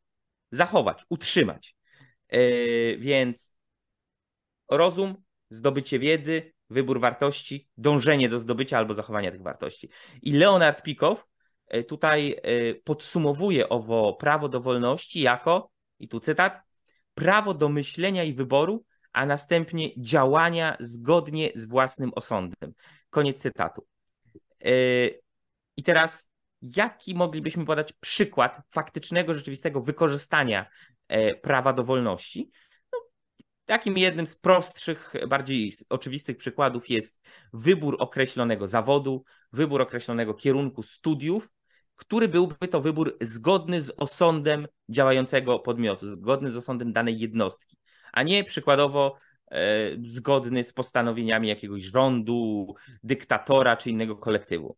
zachować, 0.51 1.05
utrzymać. 1.09 1.75
Y, 2.33 2.97
więc 2.99 3.53
rozum, 4.69 5.15
zdobycie 5.49 5.99
wiedzy, 5.99 6.53
wybór 6.69 6.99
wartości, 6.99 7.69
dążenie 7.77 8.29
do 8.29 8.39
zdobycia 8.39 8.77
albo 8.77 8.93
zachowania 8.93 9.31
tych 9.31 9.41
wartości. 9.41 9.89
I 10.21 10.31
Leonard 10.31 10.83
Pikow 10.83 11.25
y, 11.75 11.83
tutaj 11.83 12.35
podsumowuje 12.83 13.69
owo 13.69 14.13
prawo 14.13 14.49
do 14.49 14.61
wolności 14.61 15.21
jako, 15.21 15.71
i 15.99 16.07
tu 16.07 16.19
cytat, 16.19 16.61
prawo 17.13 17.53
do 17.53 17.69
myślenia 17.69 18.23
i 18.23 18.33
wyboru, 18.33 18.85
a 19.11 19.25
następnie 19.25 19.89
działania 19.97 20.77
zgodnie 20.79 21.51
z 21.55 21.65
własnym 21.65 22.11
osądem. 22.15 22.73
Koniec 23.09 23.41
cytatu. 23.41 23.87
I 25.77 25.83
teraz, 25.83 26.31
jaki 26.61 27.15
moglibyśmy 27.15 27.65
podać 27.65 27.93
przykład 27.93 28.61
faktycznego, 28.69 29.33
rzeczywistego 29.33 29.81
wykorzystania 29.81 30.65
e, 31.07 31.35
prawa 31.35 31.73
do 31.73 31.83
wolności? 31.83 32.51
Takim 33.69 33.97
jednym 33.97 34.27
z 34.27 34.35
prostszych, 34.35 35.13
bardziej 35.27 35.73
oczywistych 35.89 36.37
przykładów 36.37 36.89
jest 36.89 37.21
wybór 37.53 37.95
określonego 37.99 38.67
zawodu, 38.67 39.23
wybór 39.53 39.81
określonego 39.81 40.33
kierunku 40.33 40.83
studiów, 40.83 41.49
który 41.95 42.27
byłby 42.27 42.67
to 42.67 42.81
wybór 42.81 43.17
zgodny 43.21 43.81
z 43.81 43.91
osądem 43.97 44.67
działającego 44.89 45.59
podmiotu, 45.59 46.07
zgodny 46.07 46.49
z 46.49 46.57
osądem 46.57 46.93
danej 46.93 47.19
jednostki, 47.19 47.77
a 48.13 48.23
nie 48.23 48.43
przykładowo 48.43 49.17
e, 49.51 49.91
zgodny 50.07 50.63
z 50.63 50.73
postanowieniami 50.73 51.47
jakiegoś 51.47 51.83
rządu, 51.83 52.73
dyktatora 53.03 53.77
czy 53.77 53.89
innego 53.89 54.15
kolektywu. 54.15 54.77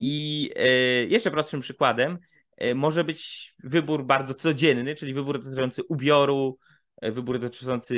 I 0.00 0.50
e, 0.56 0.68
jeszcze 1.04 1.30
prostszym 1.30 1.60
przykładem 1.60 2.18
e, 2.56 2.74
może 2.74 3.04
być 3.04 3.54
wybór 3.64 4.04
bardzo 4.04 4.34
codzienny, 4.34 4.94
czyli 4.94 5.14
wybór 5.14 5.42
dotyczący 5.42 5.82
ubioru, 5.82 6.58
wybór 7.02 7.38
dotyczący 7.38 7.96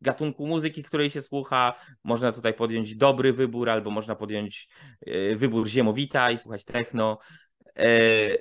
gatunku 0.00 0.46
muzyki, 0.46 0.82
której 0.82 1.10
się 1.10 1.22
słucha. 1.22 1.74
Można 2.04 2.32
tutaj 2.32 2.54
podjąć 2.54 2.96
dobry 2.96 3.32
wybór, 3.32 3.70
albo 3.70 3.90
można 3.90 4.16
podjąć 4.16 4.68
wybór 5.36 5.68
ziemowita 5.68 6.30
i 6.30 6.38
słuchać 6.38 6.64
techno, 6.64 7.18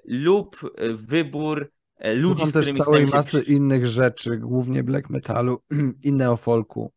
lub 0.06 0.60
wybór 0.96 1.72
ludzi, 2.00 2.42
Słucham 2.42 2.48
z 2.48 2.52
którymi 2.52 2.78
też 2.78 2.86
całej 2.86 3.06
masy 3.06 3.42
innych 3.42 3.86
rzeczy, 3.86 4.38
głównie 4.38 4.84
black 4.84 5.10
metalu 5.10 5.62
i 6.04 6.14
neofolku 6.14 6.92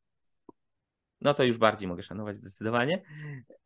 no 1.21 1.35
to 1.35 1.45
już 1.45 1.59
bardziej 1.59 1.89
mogę 1.89 2.03
szanować 2.03 2.37
zdecydowanie. 2.37 3.03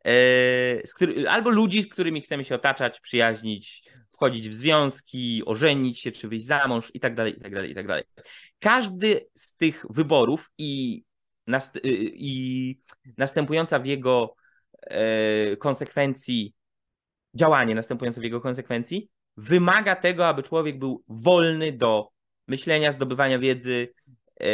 E, 0.05 1.29
albo 1.29 1.49
ludzi, 1.49 1.81
z 1.81 1.87
którymi 1.87 2.21
chcemy 2.21 2.43
się 2.45 2.55
otaczać, 2.55 2.99
przyjaźnić, 2.99 3.89
wchodzić 4.23 4.49
w 4.49 4.53
związki, 4.53 5.43
ożenić 5.45 5.99
się, 5.99 6.11
czy 6.11 6.27
wyjść 6.27 6.45
za 6.45 6.67
mąż 6.67 6.91
i 6.93 6.99
tak 6.99 7.15
dalej, 7.15 7.37
i 7.37 7.41
tak 7.41 7.53
dalej, 7.53 7.71
i 7.71 7.75
tak 7.75 7.87
dalej. 7.87 8.03
Każdy 8.59 9.27
z 9.35 9.55
tych 9.57 9.85
wyborów 9.89 10.51
i, 10.57 11.03
nast 11.47 11.75
y, 11.75 11.79
i 12.15 12.79
następująca 13.17 13.79
w 13.79 13.85
jego 13.85 14.35
e, 14.81 15.57
konsekwencji 15.57 16.53
działanie 17.33 17.75
następujące 17.75 18.21
w 18.21 18.23
jego 18.23 18.41
konsekwencji 18.41 19.09
wymaga 19.37 19.95
tego, 19.95 20.27
aby 20.27 20.43
człowiek 20.43 20.79
był 20.79 21.03
wolny 21.07 21.71
do 21.71 22.09
myślenia, 22.47 22.91
zdobywania 22.91 23.39
wiedzy, 23.39 23.93
e, 24.41 24.45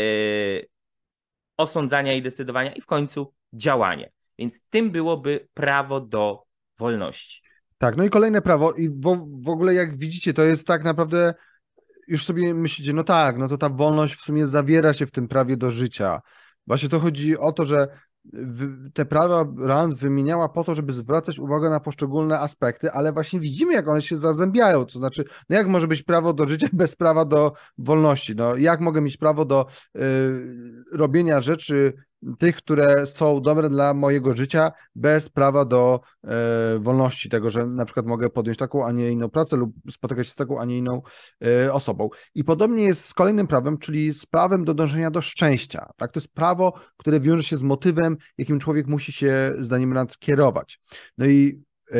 osądzania 1.57 2.13
i 2.13 2.21
decydowania 2.21 2.73
i 2.73 2.81
w 2.81 2.85
końcu 2.85 3.33
działania. 3.53 4.07
Więc 4.39 4.61
tym 4.69 4.91
byłoby 4.91 5.47
prawo 5.53 6.01
do 6.01 6.43
wolności. 6.77 7.48
Tak, 7.79 7.97
no 7.97 8.03
i 8.03 8.09
kolejne 8.09 8.41
prawo 8.41 8.71
i 8.71 8.89
w, 8.89 9.27
w 9.41 9.49
ogóle 9.49 9.73
jak 9.73 9.97
widzicie, 9.97 10.33
to 10.33 10.43
jest 10.43 10.67
tak 10.67 10.83
naprawdę 10.83 11.33
już 12.07 12.25
sobie 12.25 12.53
myślicie, 12.53 12.93
no 12.93 13.03
tak, 13.03 13.37
no 13.37 13.47
to 13.47 13.57
ta 13.57 13.69
wolność 13.69 14.15
w 14.15 14.21
sumie 14.21 14.47
zawiera 14.47 14.93
się 14.93 15.05
w 15.05 15.11
tym 15.11 15.27
prawie 15.27 15.57
do 15.57 15.71
życia. 15.71 16.21
Właśnie 16.67 16.89
to 16.89 16.99
chodzi 16.99 17.37
o 17.37 17.51
to, 17.51 17.65
że 17.65 17.87
te 18.93 19.05
prawa 19.05 19.45
Rand 19.59 19.95
wymieniała 19.95 20.49
po 20.49 20.63
to, 20.63 20.75
żeby 20.75 20.93
zwracać 20.93 21.39
uwagę 21.39 21.69
na 21.69 21.79
poszczególne 21.79 22.39
aspekty, 22.39 22.91
ale 22.91 23.13
właśnie 23.13 23.39
widzimy, 23.39 23.73
jak 23.73 23.87
one 23.87 24.01
się 24.01 24.17
zazębiają. 24.17 24.85
To 24.85 24.99
znaczy, 24.99 25.25
no 25.49 25.55
jak 25.55 25.67
może 25.67 25.87
być 25.87 26.03
prawo 26.03 26.33
do 26.33 26.47
życia 26.47 26.67
bez 26.73 26.95
prawa 26.95 27.25
do 27.25 27.53
wolności? 27.77 28.35
No, 28.35 28.55
jak 28.55 28.79
mogę 28.79 29.01
mieć 29.01 29.17
prawo 29.17 29.45
do 29.45 29.65
y, 29.95 30.01
robienia 30.91 31.41
rzeczy 31.41 31.93
tych, 32.39 32.55
które 32.55 33.07
są 33.07 33.41
dobre 33.41 33.69
dla 33.69 33.93
mojego 33.93 34.35
życia, 34.35 34.71
bez 34.95 35.29
prawa 35.29 35.65
do 35.65 35.99
e, 36.23 36.79
wolności, 36.79 37.29
tego, 37.29 37.51
że 37.51 37.67
na 37.67 37.85
przykład 37.85 38.05
mogę 38.05 38.29
podjąć 38.29 38.57
taką, 38.57 38.85
a 38.85 38.91
nie 38.91 39.09
inną 39.09 39.29
pracę 39.29 39.57
lub 39.57 39.71
spotykać 39.91 40.27
się 40.27 40.33
z 40.33 40.35
taką, 40.35 40.59
a 40.59 40.65
nie 40.65 40.77
inną 40.77 41.01
e, 41.43 41.73
osobą. 41.73 42.09
I 42.35 42.43
podobnie 42.43 42.83
jest 42.83 43.05
z 43.05 43.13
kolejnym 43.13 43.47
prawem, 43.47 43.77
czyli 43.77 44.13
z 44.13 44.25
prawem 44.25 44.65
do 44.65 44.73
dążenia 44.73 45.11
do 45.11 45.21
szczęścia. 45.21 45.89
Tak? 45.97 46.11
To 46.11 46.19
jest 46.19 46.33
prawo, 46.33 46.73
które 46.97 47.19
wiąże 47.19 47.43
się 47.43 47.57
z 47.57 47.63
motywem, 47.63 48.17
jakim 48.37 48.59
człowiek 48.59 48.87
musi 48.87 49.11
się, 49.11 49.53
zdaniem 49.59 49.93
Rand, 49.93 50.17
kierować. 50.17 50.79
No 51.17 51.25
i 51.25 51.63
e, 51.91 51.97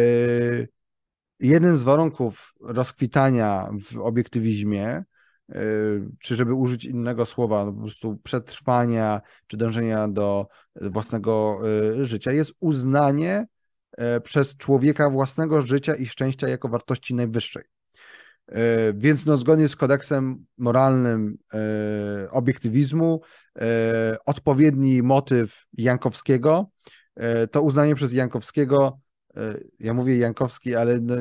jednym 1.40 1.78
z 1.78 1.84
warunków 1.84 2.54
rozkwitania 2.62 3.70
w 3.92 3.98
obiektywizmie 3.98 5.04
czy 6.20 6.36
żeby 6.36 6.54
użyć 6.54 6.86
innego 6.86 7.26
słowa, 7.26 7.66
no 7.66 7.74
po 7.74 7.82
prostu 7.82 8.18
przetrwania, 8.24 9.22
czy 9.48 9.58
dążenia 9.58 10.08
do 10.08 10.48
własnego 10.76 11.60
e, 12.00 12.06
życia, 12.06 12.32
jest 12.32 12.54
uznanie 12.60 13.48
przez 14.24 14.58
człowieka 14.58 15.10
własnego 15.10 15.62
życia 15.62 15.96
i 15.96 16.06
szczęścia 16.06 16.48
jako 16.48 16.70
wartości 16.70 17.16
najwyższej. 17.16 17.64
Więc 18.96 19.26
no, 19.26 19.38
zgodnie 19.38 19.68
z 19.68 19.76
kodeksem 19.76 20.46
moralnym 20.58 21.38
obiektywizmu, 22.32 23.22
odpowiedni 24.26 25.04
motyw 25.04 25.66
Jankowskiego 25.74 26.70
to 27.52 27.62
uznanie 27.62 27.96
przez 27.96 28.14
Jankowskiego, 28.14 29.00
ja 29.80 29.94
mówię 29.94 30.18
Jankowski, 30.18 30.76
ale 30.76 31.00
no, 31.00 31.16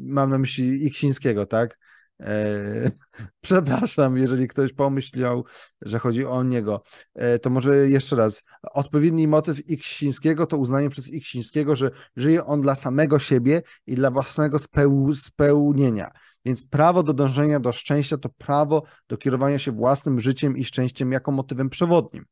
mam 0.00 0.30
na 0.30 0.38
myśli 0.38 0.86
Iksińskiego, 0.86 1.46
tak? 1.46 1.78
E, 2.20 2.90
przepraszam, 3.40 4.16
jeżeli 4.16 4.48
ktoś 4.48 4.72
pomyślał, 4.72 5.44
że 5.82 5.98
chodzi 5.98 6.26
o 6.26 6.42
niego. 6.42 6.82
E, 7.14 7.38
to 7.38 7.50
może 7.50 7.88
jeszcze 7.88 8.16
raz. 8.16 8.44
Odpowiedni 8.62 9.28
motyw 9.28 9.68
Iksińskiego 9.70 10.46
to 10.46 10.56
uznanie 10.56 10.90
przez 10.90 11.08
Iksińskiego, 11.08 11.76
że 11.76 11.90
żyje 12.16 12.44
on 12.44 12.60
dla 12.60 12.74
samego 12.74 13.18
siebie 13.18 13.62
i 13.86 13.94
dla 13.94 14.10
własnego 14.10 14.58
speł 14.58 15.14
spełnienia. 15.14 16.10
Więc 16.44 16.66
prawo 16.66 17.02
do 17.02 17.12
dążenia 17.12 17.60
do 17.60 17.72
szczęścia 17.72 18.18
to 18.18 18.28
prawo 18.28 18.82
do 19.08 19.16
kierowania 19.16 19.58
się 19.58 19.72
własnym 19.72 20.20
życiem 20.20 20.56
i 20.56 20.64
szczęściem 20.64 21.12
jako 21.12 21.32
motywem 21.32 21.70
przewodnim. 21.70 22.24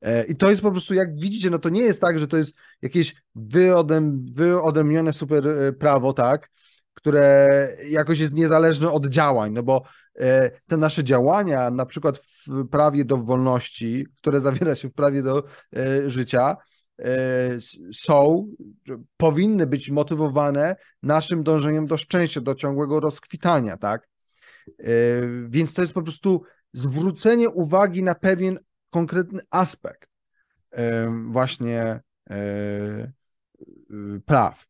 E, 0.00 0.24
I 0.24 0.36
to 0.36 0.50
jest 0.50 0.62
po 0.62 0.70
prostu, 0.70 0.94
jak 0.94 1.18
widzicie, 1.18 1.50
no 1.50 1.58
to 1.58 1.68
nie 1.68 1.82
jest 1.82 2.00
tak, 2.00 2.18
że 2.18 2.26
to 2.26 2.36
jest 2.36 2.56
jakieś 2.82 3.14
wyodem, 3.34 4.26
wyodrębnione 4.32 5.12
super 5.12 5.44
prawo, 5.78 6.12
tak, 6.12 6.50
które 6.98 7.48
jakoś 7.90 8.18
jest 8.18 8.34
niezależne 8.34 8.92
od 8.92 9.06
działań, 9.06 9.52
no 9.52 9.62
bo 9.62 9.82
e, 10.18 10.50
te 10.66 10.76
nasze 10.76 11.04
działania, 11.04 11.70
na 11.70 11.86
przykład 11.86 12.18
w 12.18 12.68
prawie 12.70 13.04
do 13.04 13.16
wolności, 13.16 14.06
które 14.16 14.40
zawiera 14.40 14.74
się 14.74 14.88
w 14.88 14.94
prawie 14.94 15.22
do 15.22 15.42
życia, 16.06 16.56
są, 17.92 18.48
powinny 19.16 19.66
być 19.66 19.90
motywowane 19.90 20.76
naszym 21.02 21.42
dążeniem 21.42 21.86
do 21.86 21.96
szczęścia, 21.96 22.40
do 22.40 22.54
ciągłego 22.54 23.00
rozkwitania, 23.00 23.76
tak? 23.76 24.08
Więc 25.48 25.74
to 25.74 25.82
jest 25.82 25.94
po 25.94 26.02
prostu 26.02 26.42
zwrócenie 26.72 27.48
uwagi 27.48 28.02
na 28.02 28.14
pewien 28.14 28.58
konkretny 28.90 29.40
aspekt 29.50 30.08
właśnie 31.30 31.80
e, 31.80 32.02
e, 32.30 33.12
praw. 34.26 34.67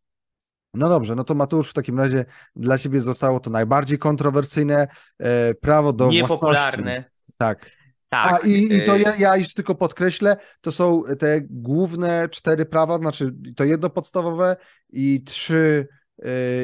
No 0.78 0.88
dobrze, 0.88 1.14
no 1.14 1.24
to 1.24 1.34
Mateusz 1.34 1.70
w 1.70 1.74
takim 1.74 1.98
razie 1.98 2.24
dla 2.56 2.78
ciebie 2.78 3.00
zostało 3.00 3.40
to 3.40 3.50
najbardziej 3.50 3.98
kontrowersyjne 3.98 4.88
e, 5.18 5.54
prawo 5.54 5.92
do 5.92 6.10
Niepopularne. 6.10 6.82
własności. 6.82 7.10
Tak. 7.36 7.78
Tak. 8.08 8.44
A 8.44 8.46
i, 8.46 8.76
i 8.76 8.86
to 8.86 8.96
ja, 8.96 9.16
ja 9.16 9.36
już 9.36 9.54
tylko 9.54 9.74
podkreślę, 9.74 10.36
to 10.60 10.72
są 10.72 11.02
te 11.18 11.40
główne 11.50 12.28
cztery 12.28 12.66
prawa, 12.66 12.98
znaczy 12.98 13.34
to 13.56 13.64
jedno 13.64 13.90
podstawowe 13.90 14.56
i 14.90 15.24
trzy 15.24 15.88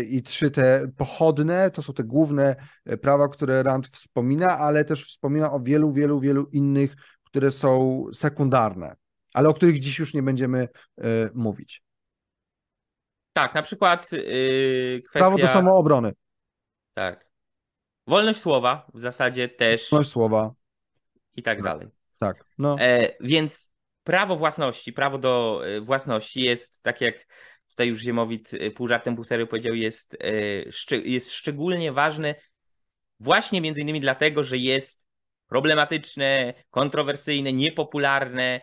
i 0.08 0.22
trzy 0.22 0.50
te 0.50 0.88
pochodne, 0.96 1.70
to 1.70 1.82
są 1.82 1.92
te 1.92 2.04
główne 2.04 2.56
prawa, 3.02 3.28
które 3.28 3.62
Rand 3.62 3.86
wspomina, 3.86 4.58
ale 4.58 4.84
też 4.84 5.06
wspomina 5.06 5.52
o 5.52 5.60
wielu, 5.60 5.92
wielu, 5.92 6.20
wielu 6.20 6.46
innych 6.52 6.96
które 7.34 7.50
są 7.50 8.04
sekundarne, 8.12 8.96
ale 9.32 9.48
o 9.48 9.54
których 9.54 9.80
dziś 9.80 9.98
już 9.98 10.14
nie 10.14 10.22
będziemy 10.22 10.68
mówić. 11.34 11.83
Tak, 13.34 13.54
na 13.54 13.62
przykład 13.62 14.12
yy, 14.12 15.02
kwestia... 15.02 15.18
Prawo 15.18 15.38
do 15.38 15.48
samoobrony. 15.48 16.12
Tak. 16.94 17.26
Wolność 18.06 18.40
słowa 18.40 18.86
w 18.94 19.00
zasadzie 19.00 19.48
też. 19.48 19.90
Wolność 19.90 20.10
słowa. 20.10 20.54
I 21.36 21.42
tak 21.42 21.62
dalej. 21.62 21.88
Tak. 22.18 22.44
No. 22.58 22.76
E, 22.80 23.12
więc 23.20 23.72
prawo 24.04 24.36
własności, 24.36 24.92
prawo 24.92 25.18
do 25.18 25.62
e, 25.66 25.80
własności 25.80 26.42
jest, 26.42 26.82
tak 26.82 27.00
jak 27.00 27.26
tutaj 27.68 27.88
już 27.88 28.00
Ziemowit 28.00 28.50
e, 28.54 28.70
pół 28.70 28.88
żartem, 28.88 29.14
pół 29.14 29.24
serio 29.24 29.46
powiedział, 29.46 29.74
jest, 29.74 30.16
jest 31.04 31.32
szczególnie 31.32 31.92
ważny 31.92 32.34
właśnie 33.20 33.60
między 33.60 33.80
innymi 33.80 34.00
dlatego, 34.00 34.44
że 34.44 34.58
jest 34.58 35.04
problematyczne, 35.46 36.54
kontrowersyjne, 36.70 37.52
niepopularne, 37.52 38.60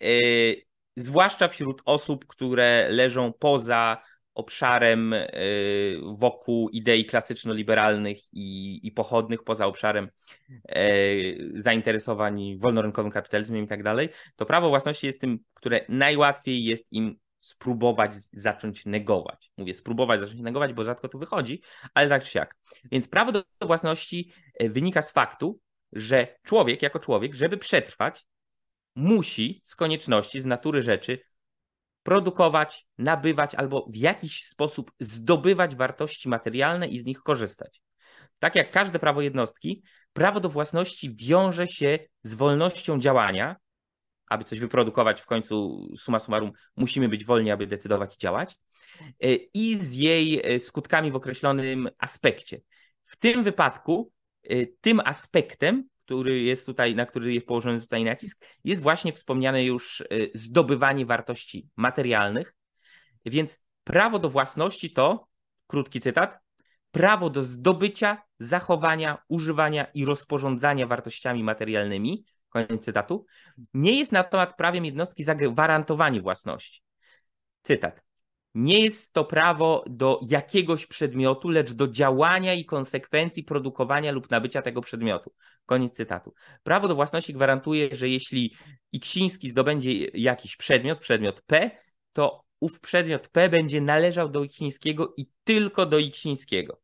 yy, 0.00 0.62
zwłaszcza 0.96 1.48
wśród 1.48 1.82
osób, 1.84 2.26
które 2.26 2.88
leżą 2.90 3.32
poza 3.32 4.02
obszarem 4.34 5.12
yy, 5.12 6.16
wokół 6.16 6.68
idei 6.68 7.04
klasyczno-liberalnych 7.04 8.18
i, 8.32 8.80
i 8.86 8.92
pochodnych, 8.92 9.44
poza 9.44 9.66
obszarem 9.66 10.08
yy, 10.48 11.52
zainteresowań 11.54 12.58
wolnorynkowym 12.58 13.12
kapitalizmem 13.12 13.64
i 13.64 13.68
tak 13.68 13.82
dalej, 13.82 14.08
to 14.36 14.46
prawo 14.46 14.68
własności 14.68 15.06
jest 15.06 15.20
tym, 15.20 15.38
które 15.54 15.84
najłatwiej 15.88 16.64
jest 16.64 16.86
im 16.92 17.16
spróbować 17.40 18.14
zacząć 18.32 18.86
negować. 18.86 19.50
Mówię 19.56 19.74
spróbować 19.74 20.20
zacząć 20.20 20.40
negować, 20.40 20.72
bo 20.72 20.84
rzadko 20.84 21.08
to 21.08 21.18
wychodzi, 21.18 21.62
ale 21.94 22.08
tak 22.08 22.24
czy 22.24 22.30
siak. 22.30 22.56
Więc 22.92 23.08
prawo 23.08 23.32
do 23.32 23.42
własności 23.60 24.32
wynika 24.60 25.02
z 25.02 25.12
faktu, 25.12 25.60
że 25.92 26.36
człowiek 26.42 26.82
jako 26.82 26.98
człowiek, 26.98 27.34
żeby 27.34 27.56
przetrwać, 27.56 28.26
musi 28.94 29.62
z 29.64 29.76
konieczności, 29.76 30.40
z 30.40 30.46
natury 30.46 30.82
rzeczy 30.82 31.18
produkować, 32.04 32.86
nabywać 32.98 33.54
albo 33.54 33.86
w 33.90 33.96
jakiś 33.96 34.44
sposób 34.44 34.92
zdobywać 35.00 35.76
wartości 35.76 36.28
materialne 36.28 36.88
i 36.88 36.98
z 36.98 37.06
nich 37.06 37.18
korzystać. 37.18 37.82
Tak 38.38 38.54
jak 38.54 38.70
każde 38.70 38.98
prawo 38.98 39.22
jednostki, 39.22 39.82
prawo 40.12 40.40
do 40.40 40.48
własności 40.48 41.16
wiąże 41.16 41.66
się 41.66 41.98
z 42.22 42.34
wolnością 42.34 43.00
działania. 43.00 43.56
Aby 44.26 44.44
coś 44.44 44.60
wyprodukować, 44.60 45.20
w 45.20 45.26
końcu 45.26 45.86
suma 45.98 46.20
summarum 46.20 46.52
musimy 46.76 47.08
być 47.08 47.24
wolni, 47.24 47.50
aby 47.50 47.66
decydować 47.66 48.14
i 48.14 48.18
działać, 48.18 48.56
e, 49.20 49.34
i 49.34 49.76
z 49.76 49.94
jej 49.94 50.54
e, 50.54 50.60
skutkami 50.60 51.12
w 51.12 51.16
określonym 51.16 51.88
aspekcie. 51.98 52.60
W 53.06 53.16
tym 53.16 53.44
wypadku 53.44 54.14
Y, 54.50 54.74
tym 54.80 55.00
aspektem, 55.04 55.88
który 56.04 56.40
jest 56.40 56.66
tutaj, 56.66 56.94
na 56.94 57.06
który 57.06 57.34
jest 57.34 57.46
położony 57.46 57.80
tutaj 57.80 58.04
nacisk, 58.04 58.44
jest 58.64 58.82
właśnie 58.82 59.12
wspomniane 59.12 59.64
już 59.64 60.00
y, 60.00 60.30
zdobywanie 60.34 61.06
wartości 61.06 61.68
materialnych. 61.76 62.54
Więc 63.24 63.60
prawo 63.84 64.18
do 64.18 64.30
własności 64.30 64.92
to, 64.92 65.28
krótki 65.66 66.00
cytat, 66.00 66.38
prawo 66.90 67.30
do 67.30 67.42
zdobycia, 67.42 68.22
zachowania, 68.38 69.18
używania 69.28 69.84
i 69.84 70.04
rozporządzania 70.04 70.86
wartościami 70.86 71.44
materialnymi, 71.44 72.24
koniec 72.48 72.84
cytatu, 72.84 73.26
nie 73.74 73.98
jest 73.98 74.12
natomiast 74.12 74.56
prawem 74.56 74.84
jednostki 74.84 75.24
zagwarantowanie 75.24 76.20
własności. 76.20 76.82
Cytat. 77.62 78.03
Nie 78.54 78.80
jest 78.80 79.12
to 79.12 79.24
prawo 79.24 79.84
do 79.86 80.20
jakiegoś 80.28 80.86
przedmiotu, 80.86 81.48
lecz 81.48 81.72
do 81.72 81.88
działania 81.88 82.54
i 82.54 82.64
konsekwencji 82.64 83.44
produkowania 83.44 84.12
lub 84.12 84.30
nabycia 84.30 84.62
tego 84.62 84.80
przedmiotu. 84.80 85.32
Koniec 85.66 85.92
cytatu. 85.92 86.34
Prawo 86.62 86.88
do 86.88 86.94
własności 86.94 87.34
gwarantuje, 87.34 87.96
że 87.96 88.08
jeśli 88.08 88.54
Iksiński 88.92 89.50
zdobędzie 89.50 89.92
jakiś 90.14 90.56
przedmiot, 90.56 90.98
przedmiot 90.98 91.42
P, 91.42 91.70
to 92.12 92.44
ów 92.60 92.80
przedmiot 92.80 93.28
P 93.28 93.48
będzie 93.48 93.80
należał 93.80 94.28
do 94.28 94.44
Iksińskiego 94.44 95.14
i 95.16 95.26
tylko 95.44 95.86
do 95.86 95.98
Iksińskiego. 95.98 96.80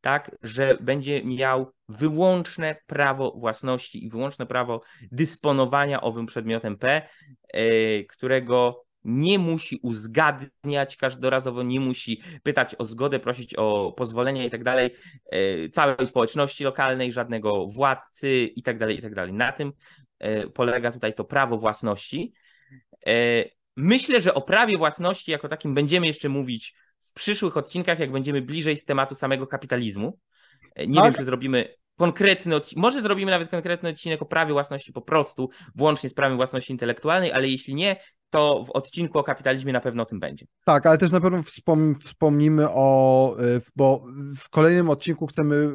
Tak, 0.00 0.36
że 0.42 0.78
będzie 0.80 1.24
miał 1.24 1.72
wyłączne 1.88 2.76
prawo 2.86 3.32
własności 3.36 4.04
i 4.04 4.10
wyłączne 4.10 4.46
prawo 4.46 4.82
dysponowania 5.12 6.00
owym 6.00 6.26
przedmiotem 6.26 6.76
P, 6.76 7.08
yy, 7.54 8.04
którego 8.04 8.87
nie 9.08 9.38
musi 9.38 9.80
uzgadniać 9.82 10.96
każdorazowo, 10.96 11.62
nie 11.62 11.80
musi 11.80 12.22
pytać 12.42 12.74
o 12.78 12.84
zgodę, 12.84 13.18
prosić 13.18 13.54
o 13.54 13.92
pozwolenie 13.96 14.46
i 14.46 14.50
tak 14.50 14.64
dalej 14.64 14.90
e, 15.30 15.68
całej 15.68 16.06
społeczności 16.06 16.64
lokalnej, 16.64 17.12
żadnego 17.12 17.66
władcy 17.66 18.44
i 18.56 18.62
tak 18.62 18.78
dalej, 18.78 18.98
i 18.98 19.02
tak 19.02 19.14
dalej. 19.14 19.32
Na 19.32 19.52
tym 19.52 19.72
e, 20.18 20.46
polega 20.46 20.92
tutaj 20.92 21.14
to 21.14 21.24
prawo 21.24 21.58
własności. 21.58 22.32
E, 23.06 23.44
myślę, 23.76 24.20
że 24.20 24.34
o 24.34 24.42
prawie 24.42 24.78
własności 24.78 25.30
jako 25.30 25.48
takim 25.48 25.74
będziemy 25.74 26.06
jeszcze 26.06 26.28
mówić 26.28 26.74
w 27.00 27.12
przyszłych 27.12 27.56
odcinkach, 27.56 27.98
jak 27.98 28.12
będziemy 28.12 28.42
bliżej 28.42 28.76
z 28.76 28.84
tematu 28.84 29.14
samego 29.14 29.46
kapitalizmu. 29.46 30.18
Nie 30.86 30.94
tak? 30.94 31.04
wiem, 31.04 31.14
czy 31.14 31.24
zrobimy 31.24 31.74
konkretny 31.98 32.56
odcinek, 32.56 32.82
może 32.82 33.02
zrobimy 33.02 33.30
nawet 33.30 33.48
konkretny 33.50 33.88
odcinek 33.88 34.22
o 34.22 34.26
prawie 34.26 34.52
własności 34.52 34.92
po 34.92 35.02
prostu, 35.02 35.50
włącznie 35.74 36.08
z 36.08 36.14
prawem 36.14 36.36
własności 36.36 36.72
intelektualnej, 36.72 37.32
ale 37.32 37.48
jeśli 37.48 37.74
nie, 37.74 37.96
to 38.30 38.64
w 38.64 38.70
odcinku 38.70 39.18
o 39.18 39.24
kapitalizmie 39.24 39.72
na 39.72 39.80
pewno 39.80 40.02
o 40.02 40.06
tym 40.06 40.20
będzie. 40.20 40.46
Tak, 40.64 40.86
ale 40.86 40.98
też 40.98 41.10
na 41.10 41.20
pewno 41.20 41.42
wspom 41.42 41.94
wspomnimy 41.94 42.70
o, 42.70 43.36
y, 43.40 43.60
bo 43.76 44.04
w 44.36 44.48
kolejnym 44.48 44.90
odcinku 44.90 45.26
chcemy, 45.26 45.70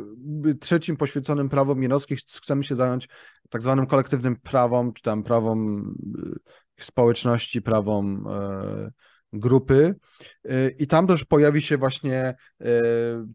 trzecim 0.59 0.97
poświęconym 0.97 1.49
prawom 1.49 1.83
jenowskich, 1.83 2.19
chcemy 2.19 2.63
się 2.63 2.75
zająć 2.75 3.07
tak 3.49 3.61
zwanym 3.61 3.87
kolektywnym 3.87 4.35
prawom, 4.35 4.93
czy 4.93 5.03
tam 5.03 5.23
prawom 5.23 5.89
y, 6.79 6.83
społeczności, 6.83 7.61
prawom 7.61 8.27
e, 8.27 8.91
grupy. 9.33 9.95
Y, 10.45 10.75
i 10.79 10.87
tam 10.87 11.07
też 11.07 11.25
pojawi 11.25 11.61
się 11.61 11.77
właśnie, 11.77 12.35
y, 12.61 12.65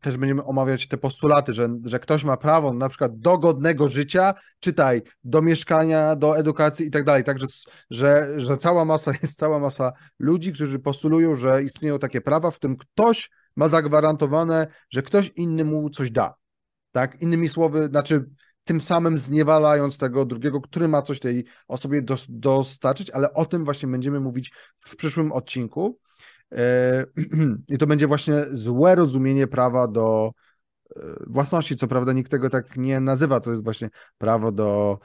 też 0.01 0.17
będziemy 0.17 0.45
omawiać 0.45 0.89
te 0.89 0.97
postulaty, 0.97 1.53
że, 1.53 1.69
że 1.85 1.99
ktoś 1.99 2.25
ma 2.25 2.37
prawo 2.37 2.73
na 2.73 2.89
przykład 2.89 3.19
do 3.19 3.39
godnego 3.39 3.89
życia, 3.89 4.35
czytaj, 4.61 5.03
do 5.25 5.43
mieszkania, 5.43 6.17
do 6.17 6.39
edukacji 6.39 6.87
i 6.87 6.91
tak 6.91 7.05
dalej, 7.05 7.25
także 7.25 7.47
że, 7.91 8.35
że 8.37 8.57
cała 8.57 8.85
masa, 8.85 9.13
jest 9.23 9.39
cała 9.39 9.59
masa 9.59 9.93
ludzi, 10.19 10.53
którzy 10.53 10.79
postulują, 10.79 11.35
że 11.35 11.63
istnieją 11.63 11.99
takie 11.99 12.21
prawa, 12.21 12.51
w 12.51 12.59
tym 12.59 12.77
ktoś 12.77 13.31
ma 13.57 13.69
zagwarantowane, 13.69 14.67
że 14.91 15.03
ktoś 15.03 15.31
inny 15.37 15.65
mu 15.65 15.91
coś 15.91 16.11
da, 16.11 16.35
tak, 16.93 17.23
innymi 17.23 17.49
słowy, 17.49 17.87
znaczy 17.87 18.25
tym 18.69 18.81
samym 18.81 19.19
zniewalając 19.19 19.99
tego 19.99 20.25
drugiego, 20.25 20.61
który 20.61 20.89
ma 20.89 21.03
coś 21.03 21.21
tej 21.21 21.45
osobie 21.69 22.03
dos 22.03 22.27
dostarczyć, 22.29 23.11
ale 23.11 23.35
o 23.35 23.45
tym 23.45 23.65
właśnie 23.65 23.89
będziemy 23.89 24.21
mówić 24.21 24.53
w 24.79 24.97
przyszłym 24.97 25.33
odcinku. 25.33 25.99
E, 26.53 27.05
I 27.75 27.79
to 27.79 27.87
będzie 27.87 28.07
właśnie 28.07 28.35
złe 28.51 28.95
rozumienie 28.95 29.47
prawa 29.47 29.89
do, 29.89 30.33
własności. 31.27 31.77
Co 31.77 31.89
prawda 31.89 32.13
nikt 32.13 32.31
tego 32.31 32.51
tak 32.51 32.77
nie 32.77 33.01
nazywa, 33.01 33.41
to 33.41 33.51
jest 33.51 33.65
właśnie 33.65 33.91
prawo 34.19 34.53
do 34.53 34.99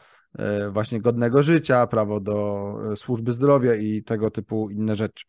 właśnie 0.72 1.02
godnego 1.02 1.44
życia, 1.44 1.88
prawo 1.88 2.20
do 2.20 2.78
służby 2.96 3.34
zdrowia 3.34 3.76
i 3.76 4.04
tego 4.04 4.30
typu 4.30 4.70
inne 4.70 4.96
rzeczy. 4.96 5.26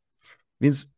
Więc 0.61 0.93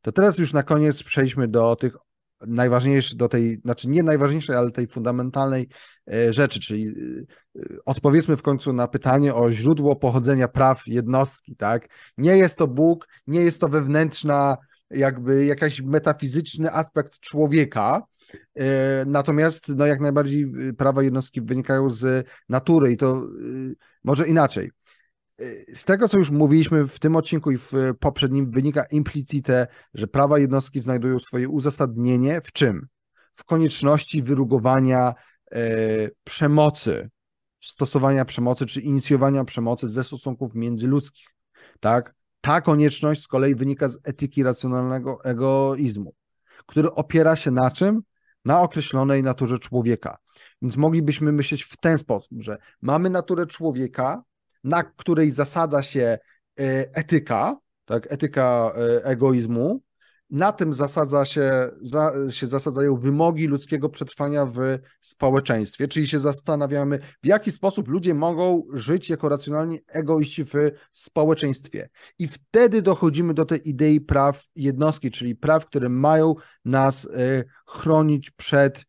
to 0.00 0.12
teraz 0.12 0.38
już 0.38 0.52
na 0.52 0.62
koniec 0.62 1.02
przejdźmy 1.02 1.48
do 1.48 1.76
tych 1.76 1.96
najważniejszej, 2.40 3.18
do 3.18 3.28
tej, 3.28 3.60
znaczy 3.64 3.88
nie 3.88 4.02
najważniejszej, 4.02 4.56
ale 4.56 4.70
tej 4.70 4.86
fundamentalnej 4.86 5.68
e, 6.12 6.32
rzeczy, 6.32 6.60
czyli 6.60 6.88
e, 6.88 7.62
odpowiedzmy 7.84 8.36
w 8.36 8.42
końcu 8.42 8.72
na 8.72 8.88
pytanie 8.88 9.34
o 9.34 9.50
źródło 9.50 9.96
pochodzenia 9.96 10.48
praw 10.48 10.82
jednostki, 10.86 11.56
tak? 11.56 11.88
Nie 12.18 12.36
jest 12.36 12.58
to 12.58 12.66
Bóg, 12.66 13.08
nie 13.26 13.40
jest 13.40 13.60
to 13.60 13.68
wewnętrzna, 13.68 14.56
jakby 14.90 15.44
jakiś 15.44 15.82
metafizyczny 15.82 16.72
aspekt 16.72 17.20
człowieka, 17.20 18.02
e, 18.54 19.04
Natomiast 19.06 19.68
no, 19.76 19.86
jak 19.86 20.00
najbardziej 20.00 20.46
prawa 20.78 21.02
jednostki 21.02 21.42
wynikają 21.42 21.90
z 21.90 22.26
natury 22.48 22.92
i 22.92 22.96
to 22.96 23.22
może 24.04 24.26
inaczej 24.26 24.70
z 25.74 25.84
tego, 25.84 26.08
co 26.08 26.18
już 26.18 26.30
mówiliśmy 26.30 26.88
w 26.88 26.98
tym 26.98 27.16
odcinku 27.16 27.50
i 27.50 27.58
w 27.58 27.72
poprzednim, 28.00 28.50
wynika 28.50 28.84
implicite, 28.84 29.66
że 29.94 30.06
prawa 30.06 30.38
jednostki 30.38 30.80
znajdują 30.80 31.18
swoje 31.18 31.48
uzasadnienie 31.48 32.40
w 32.44 32.52
czym? 32.52 32.86
W 33.32 33.44
konieczności 33.44 34.22
wyrugowania 34.22 35.14
e, 35.52 35.60
przemocy, 36.24 37.10
stosowania 37.60 38.24
przemocy 38.24 38.66
czy 38.66 38.80
inicjowania 38.80 39.44
przemocy 39.44 39.88
ze 39.88 40.04
stosunków 40.04 40.54
międzyludzkich. 40.54 41.28
Tak? 41.80 42.14
Ta 42.40 42.60
konieczność 42.60 43.22
z 43.22 43.26
kolei 43.26 43.54
wynika 43.54 43.88
z 43.88 43.98
etyki 44.04 44.42
racjonalnego 44.42 45.24
egoizmu, 45.24 46.14
który 46.66 46.92
opiera 46.92 47.36
się 47.36 47.50
na 47.50 47.70
czym? 47.70 48.02
Na 48.44 48.60
określonej 48.60 49.22
naturze 49.22 49.58
człowieka. 49.58 50.18
Więc 50.62 50.76
moglibyśmy 50.76 51.32
myśleć 51.32 51.62
w 51.62 51.76
ten 51.76 51.98
sposób, 51.98 52.42
że 52.42 52.58
mamy 52.82 53.10
naturę 53.10 53.46
człowieka, 53.46 54.22
na 54.66 54.82
której 54.82 55.30
zasadza 55.30 55.82
się 55.82 56.18
e, 56.58 56.94
etyka, 56.94 57.56
tak, 57.84 58.12
etyka 58.12 58.72
e, 58.76 59.04
egoizmu, 59.04 59.80
na 60.30 60.52
tym 60.52 60.72
zasadza 60.72 61.24
się, 61.24 61.70
za, 61.80 62.12
się 62.30 62.46
zasadzają 62.46 62.96
wymogi 62.96 63.46
ludzkiego 63.46 63.88
przetrwania 63.88 64.46
w 64.46 64.78
społeczeństwie, 65.00 65.88
czyli 65.88 66.06
się 66.06 66.20
zastanawiamy, 66.20 66.98
w 67.22 67.26
jaki 67.26 67.50
sposób 67.50 67.88
ludzie 67.88 68.14
mogą 68.14 68.62
żyć 68.72 69.10
jako 69.10 69.28
racjonalni 69.28 69.80
egoiści 69.88 70.44
w 70.44 70.70
społeczeństwie. 70.92 71.88
I 72.18 72.28
wtedy 72.28 72.82
dochodzimy 72.82 73.34
do 73.34 73.44
tej 73.44 73.68
idei 73.68 74.00
praw 74.00 74.44
jednostki, 74.56 75.10
czyli 75.10 75.36
praw, 75.36 75.66
które 75.66 75.88
mają 75.88 76.34
nas 76.64 77.04
e, 77.04 77.44
chronić 77.66 78.30
przed, 78.30 78.84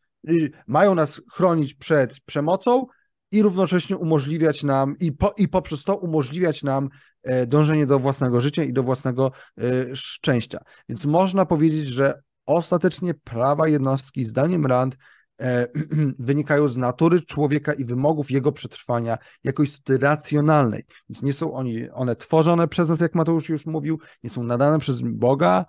mają 0.68 0.96
nas 0.96 1.22
chronić 1.32 1.74
przed 1.74 2.20
przemocą, 2.20 2.86
i 3.32 3.42
równocześnie 3.42 3.98
umożliwiać 3.98 4.64
nam, 4.64 4.96
i, 5.00 5.12
po, 5.12 5.34
i 5.38 5.48
poprzez 5.48 5.84
to 5.84 5.96
umożliwiać 5.96 6.64
nam 6.64 6.90
e, 7.24 7.48
dążenie 7.48 7.86
do 7.86 8.00
własnego 8.00 8.42
życia 8.42 8.64
i 8.64 8.74
do 8.74 8.84
własnego 8.84 9.32
e, 9.58 9.62
szczęścia. 9.96 10.60
Więc 10.90 11.06
można 11.06 11.46
powiedzieć, 11.46 11.88
że 11.88 12.22
ostatecznie 12.46 13.14
prawa 13.14 13.68
jednostki, 13.68 14.26
zdaniem 14.26 14.66
Rand, 14.66 14.98
e, 15.42 15.68
wynikają 16.20 16.70
z 16.70 16.78
natury 16.78 17.22
człowieka 17.22 17.74
i 17.74 17.86
wymogów 17.86 18.32
jego 18.32 18.52
przetrwania 18.52 19.18
jako 19.44 19.64
istoty 19.64 19.98
racjonalnej. 19.98 20.86
Więc 21.10 21.24
nie 21.24 21.34
są 21.34 21.54
oni, 21.54 21.90
one 21.90 22.16
tworzone 22.16 22.68
przez 22.68 22.90
nas, 22.90 23.00
jak 23.00 23.16
Mateusz 23.16 23.50
już 23.50 23.66
mówił, 23.66 24.00
nie 24.24 24.30
są 24.30 24.44
nadane 24.44 24.80
przez 24.80 25.02
Boga, 25.02 25.66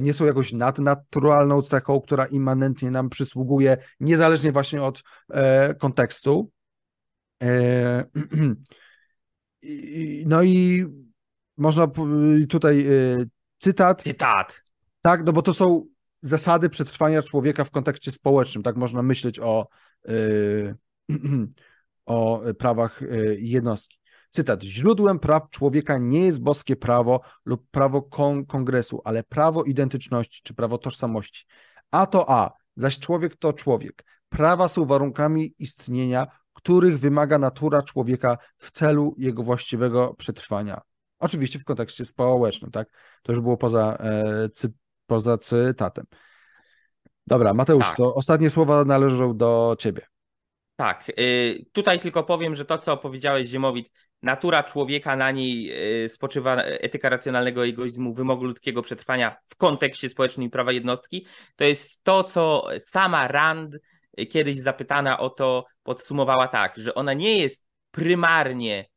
nie 0.00 0.14
są 0.14 0.24
jakąś 0.24 0.52
nadnaturalną 0.52 1.62
cechą, 1.62 2.00
która 2.00 2.26
immanentnie 2.26 2.90
nam 2.90 3.10
przysługuje, 3.10 3.76
niezależnie 4.00 4.52
właśnie 4.52 4.82
od 4.82 5.02
kontekstu. 5.78 6.50
E, 7.42 8.04
no 10.26 10.42
i 10.42 10.86
można 11.56 11.88
tutaj 12.48 12.86
e, 12.86 12.90
cytat. 13.58 14.02
Cytat. 14.02 14.62
Tak, 15.00 15.24
no 15.24 15.32
bo 15.32 15.42
to 15.42 15.54
są 15.54 15.86
zasady 16.22 16.68
przetrwania 16.68 17.22
człowieka 17.22 17.64
w 17.64 17.70
kontekście 17.70 18.10
społecznym. 18.10 18.62
Tak 18.62 18.76
można 18.76 19.02
myśleć 19.02 19.40
o, 19.40 19.68
e, 20.08 20.12
o 22.06 22.42
prawach 22.58 23.00
jednostki. 23.38 23.98
Cytat. 24.30 24.62
Źródłem 24.62 25.18
praw 25.18 25.50
człowieka 25.50 25.98
nie 25.98 26.20
jest 26.20 26.42
boskie 26.42 26.76
prawo 26.76 27.20
lub 27.44 27.70
prawo 27.70 28.02
kon 28.02 28.46
kongresu, 28.46 29.00
ale 29.04 29.22
prawo 29.22 29.64
identyczności 29.64 30.40
czy 30.42 30.54
prawo 30.54 30.78
tożsamości. 30.78 31.46
A 31.90 32.06
to 32.06 32.30
A, 32.30 32.52
zaś 32.76 32.98
człowiek 32.98 33.36
to 33.36 33.52
człowiek. 33.52 34.04
Prawa 34.28 34.68
są 34.68 34.84
warunkami 34.84 35.54
istnienia 35.58 36.26
których 36.58 36.98
wymaga 36.98 37.38
natura 37.38 37.82
człowieka 37.82 38.38
w 38.56 38.70
celu 38.70 39.14
jego 39.18 39.42
właściwego 39.42 40.14
przetrwania. 40.18 40.80
Oczywiście 41.18 41.58
w 41.58 41.64
kontekście 41.64 42.04
społecznym, 42.04 42.70
tak? 42.70 42.88
To 43.22 43.32
już 43.32 43.40
było 43.40 43.56
poza, 43.56 43.96
e, 44.00 44.48
cy, 44.48 44.72
poza 45.06 45.38
cytatem. 45.38 46.04
Dobra, 47.26 47.54
Mateusz, 47.54 47.84
tak. 47.84 47.96
to 47.96 48.14
ostatnie 48.14 48.50
słowa 48.50 48.84
należą 48.84 49.36
do 49.36 49.76
ciebie. 49.78 50.06
Tak, 50.76 51.12
y, 51.18 51.66
tutaj 51.72 52.00
tylko 52.00 52.24
powiem, 52.24 52.54
że 52.54 52.64
to, 52.64 52.78
co 52.78 52.96
powiedziałeś, 52.96 53.48
Ziemowit, 53.48 53.90
natura 54.22 54.62
człowieka, 54.62 55.16
na 55.16 55.30
niej 55.30 55.72
y, 56.04 56.08
spoczywa 56.08 56.56
etyka 56.62 57.08
racjonalnego 57.08 57.66
egoizmu, 57.66 58.14
wymogu 58.14 58.44
ludzkiego 58.44 58.82
przetrwania 58.82 59.36
w 59.48 59.56
kontekście 59.56 60.08
społecznym 60.08 60.46
i 60.46 60.50
prawa 60.50 60.72
jednostki, 60.72 61.26
to 61.56 61.64
jest 61.64 62.02
to, 62.02 62.24
co 62.24 62.66
sama 62.78 63.28
Rand 63.28 63.76
kiedyś 64.26 64.60
zapytana 64.60 65.18
o 65.18 65.30
to, 65.30 65.66
podsumowała 65.82 66.48
tak, 66.48 66.76
że 66.76 66.94
ona 66.94 67.12
nie 67.12 67.38
jest 67.38 67.66
prymarnie 67.90 68.88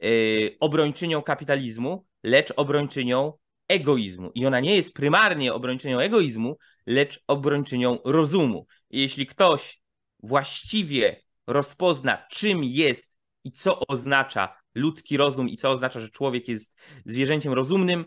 yy, 0.00 0.56
obrończynią 0.60 1.22
kapitalizmu, 1.22 2.06
lecz 2.22 2.52
obrończynią 2.56 3.32
egoizmu. 3.68 4.30
I 4.34 4.46
ona 4.46 4.60
nie 4.60 4.76
jest 4.76 4.94
prymarnie 4.94 5.54
obrończynią 5.54 5.98
egoizmu, 5.98 6.56
lecz 6.86 7.20
obrończynią 7.26 7.98
rozumu. 8.04 8.66
I 8.90 9.00
jeśli 9.00 9.26
ktoś 9.26 9.80
właściwie 10.22 11.22
rozpozna, 11.46 12.26
czym 12.30 12.64
jest 12.64 13.18
i 13.44 13.52
co 13.52 13.80
oznacza 13.88 14.56
ludzki 14.74 15.16
rozum 15.16 15.48
i 15.48 15.56
co 15.56 15.70
oznacza, 15.70 16.00
że 16.00 16.08
człowiek 16.08 16.48
jest 16.48 16.74
zwierzęciem 17.06 17.52
rozumnym, 17.52 18.04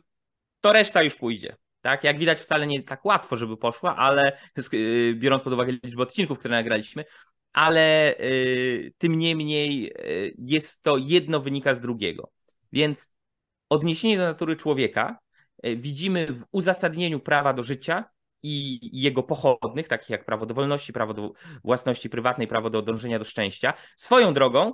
to 0.61 0.73
reszta 0.73 1.03
już 1.03 1.15
pójdzie. 1.15 1.55
Tak? 1.87 2.03
Jak 2.03 2.19
widać, 2.19 2.39
wcale 2.39 2.67
nie 2.67 2.83
tak 2.83 3.05
łatwo, 3.05 3.37
żeby 3.37 3.57
poszła, 3.57 3.95
ale 3.95 4.37
y, 4.73 5.13
biorąc 5.17 5.43
pod 5.43 5.53
uwagę 5.53 5.71
liczbę 5.83 6.03
odcinków, 6.03 6.39
które 6.39 6.55
nagraliśmy, 6.55 7.05
ale 7.53 8.15
y, 8.19 8.93
tym 8.97 9.17
niemniej 9.17 9.91
y, 9.91 10.35
jest 10.37 10.83
to 10.83 10.97
jedno 10.97 11.39
wynika 11.39 11.75
z 11.75 11.81
drugiego. 11.81 12.31
Więc 12.71 13.11
odniesienie 13.69 14.17
do 14.17 14.23
natury 14.23 14.55
człowieka 14.55 15.19
widzimy 15.63 16.33
w 16.33 16.43
uzasadnieniu 16.51 17.19
prawa 17.19 17.53
do 17.53 17.63
życia 17.63 18.05
i 18.43 18.79
jego 19.01 19.23
pochodnych, 19.23 19.87
takich 19.87 20.09
jak 20.09 20.25
prawo 20.25 20.45
do 20.45 20.53
wolności, 20.53 20.93
prawo 20.93 21.13
do 21.13 21.31
własności 21.63 22.09
prywatnej, 22.09 22.47
prawo 22.47 22.69
do 22.69 22.81
dążenia 22.81 23.19
do 23.19 23.25
szczęścia. 23.25 23.73
Swoją 23.95 24.33
drogą, 24.33 24.73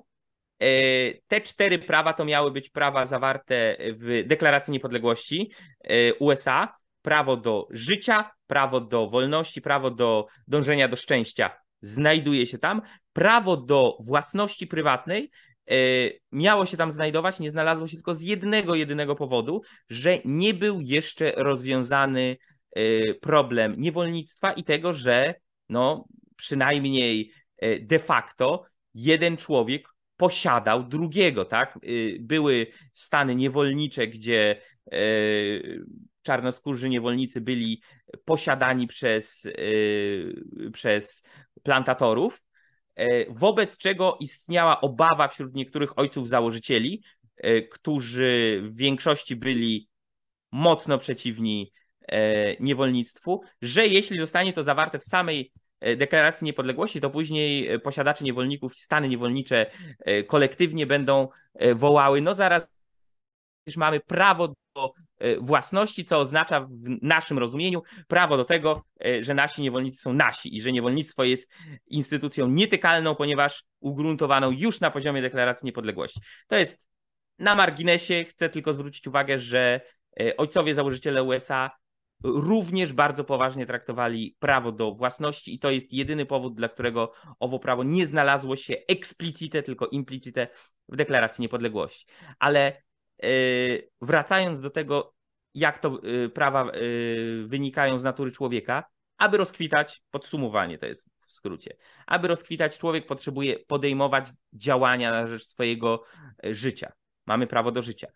te 1.28 1.41
cztery 1.41 1.80
prawa 1.80 2.13
to 2.13 2.26
miały 2.26 2.52
być 2.52 2.69
prawa 2.69 3.06
zawarte 3.06 3.78
w 3.80 4.23
Deklaracji 4.28 4.73
Niepodległości 4.73 5.52
USA, 6.19 6.83
prawo 7.04 7.38
do 7.38 7.68
życia, 7.72 8.32
prawo 8.48 8.82
do 8.82 9.10
wolności, 9.10 9.62
prawo 9.62 9.92
do 9.92 10.28
dążenia 10.48 10.88
do 10.88 10.96
szczęścia 10.96 11.63
znajduje 11.84 12.48
się 12.48 12.58
tam. 12.58 12.82
Prawo 13.13 13.58
do 13.58 13.98
własności 14.06 14.68
prywatnej 14.68 15.32
e, 15.70 15.76
miało 16.32 16.66
się 16.66 16.78
tam 16.78 16.92
znajdować, 16.92 17.39
nie 17.39 17.52
znalazło 17.52 17.88
się 17.88 17.96
tylko 17.96 18.16
z 18.16 18.22
jednego, 18.22 18.76
jedynego 18.76 19.16
powodu, 19.16 19.62
że 19.89 20.20
nie 20.26 20.54
był 20.54 20.82
jeszcze 20.82 21.34
rozwiązany 21.38 22.38
e, 22.76 23.13
problem 23.13 23.76
niewolnictwa 23.78 24.54
i 24.54 24.63
tego, 24.63 24.94
że 24.94 25.36
no, 25.70 26.08
przynajmniej 26.36 27.32
e, 27.58 27.80
de 27.80 28.00
facto 28.00 28.66
jeden 28.94 29.38
człowiek 29.38 29.88
posiadał 30.18 30.84
drugiego, 30.84 31.46
tak? 31.46 31.80
Były 32.20 32.68
stany 32.94 33.36
niewolnicze, 33.36 34.08
gdzie 34.08 34.62
czarnoskórzy 36.23 36.89
niewolnicy 36.89 37.41
byli 37.41 37.81
posiadani 38.25 38.88
przez, 38.88 39.43
yy, 39.43 40.71
przez 40.73 41.23
plantatorów, 41.63 42.43
yy, 42.97 43.27
wobec 43.29 43.77
czego 43.77 44.17
istniała 44.19 44.81
obawa 44.81 45.27
wśród 45.27 45.55
niektórych 45.55 45.99
ojców 45.99 46.27
założycieli, 46.27 47.03
yy, 47.43 47.67
którzy 47.67 48.62
w 48.63 48.75
większości 48.75 49.36
byli 49.36 49.89
mocno 50.51 50.97
przeciwni 50.97 51.71
niewolnictwu, 52.59 53.41
że 53.61 53.88
jeśli 53.88 54.19
zostanie 54.19 54.53
to 54.53 54.63
zawarte 54.63 54.99
w 54.99 55.05
samej 55.05 55.51
deklaracji 55.97 56.45
niepodległości, 56.45 57.01
to 57.01 57.09
później 57.09 57.80
posiadacze 57.80 58.26
niewolników 58.26 58.78
i 58.78 58.80
stany 58.80 59.09
niewolnicze 59.09 59.65
kolektywnie 60.28 60.88
będą 60.88 61.28
wołały, 61.76 62.21
no 62.21 62.36
zaraz 62.36 62.67
mamy 63.78 63.99
prawo 63.99 64.47
do 64.47 64.93
własności, 65.39 66.05
co 66.05 66.19
oznacza 66.19 66.61
w 66.61 66.69
naszym 67.01 67.39
rozumieniu 67.39 67.82
prawo 68.07 68.38
do 68.38 68.45
tego, 68.45 68.84
że 69.21 69.34
nasi 69.34 69.61
niewolnicy 69.61 70.01
są 70.01 70.13
nasi 70.13 70.57
i 70.57 70.61
że 70.61 70.71
niewolnictwo 70.71 71.24
jest 71.24 71.51
instytucją 71.88 72.47
nietykalną, 72.47 73.15
ponieważ 73.15 73.63
ugruntowaną 73.80 74.51
już 74.51 74.82
na 74.82 74.91
poziomie 74.91 75.21
deklaracji 75.21 75.65
niepodległości. 75.65 76.21
To 76.47 76.57
jest 76.57 76.89
na 77.39 77.55
marginesie, 77.55 78.26
chcę 78.30 78.49
tylko 78.49 78.74
zwrócić 78.74 79.07
uwagę, 79.07 79.39
że 79.39 79.82
ojcowie 80.38 80.76
założyciele 80.76 81.24
USA 81.24 81.71
również 82.24 82.93
bardzo 82.93 83.24
poważnie 83.24 83.65
traktowali 83.65 84.36
prawo 84.39 84.71
do 84.71 84.91
własności 84.91 85.55
i 85.55 85.59
to 85.59 85.71
jest 85.71 85.93
jedyny 85.93 86.26
powód, 86.26 86.55
dla 86.55 86.69
którego 86.69 87.13
owo 87.39 87.59
prawo 87.59 87.84
nie 87.84 88.05
znalazło 88.05 88.55
się 88.55 88.76
explicite, 88.88 89.63
tylko 89.63 89.88
implicite 89.88 90.47
w 90.89 90.95
deklaracji 90.95 91.41
niepodległości. 91.41 92.05
Ale 92.39 92.82
wracając 94.01 94.61
do 94.61 94.69
tego, 94.69 95.13
jak 95.53 95.80
to 95.80 95.99
yy, 96.03 96.30
prawa 96.30 96.71
yy, 96.76 97.47
wynikają 97.47 97.99
z 97.99 98.03
natury 98.03 98.32
człowieka, 98.32 98.84
aby 99.17 99.38
rozkwitać, 99.38 100.01
podsumowanie 100.11 100.78
to 100.78 100.86
jest 100.86 101.09
w 101.28 101.32
skrócie, 101.32 101.78
aby 102.07 102.28
rozkwitać, 102.28 102.78
człowiek 102.78 103.05
potrzebuje 103.05 103.59
podejmować 103.59 104.30
działania 104.53 105.11
na 105.11 105.28
rzecz 105.28 105.45
swojego 105.45 106.03
życia. 106.43 106.91
Mamy 107.26 107.47
prawo 107.47 107.71
do 107.71 107.82
życia. 107.82 108.07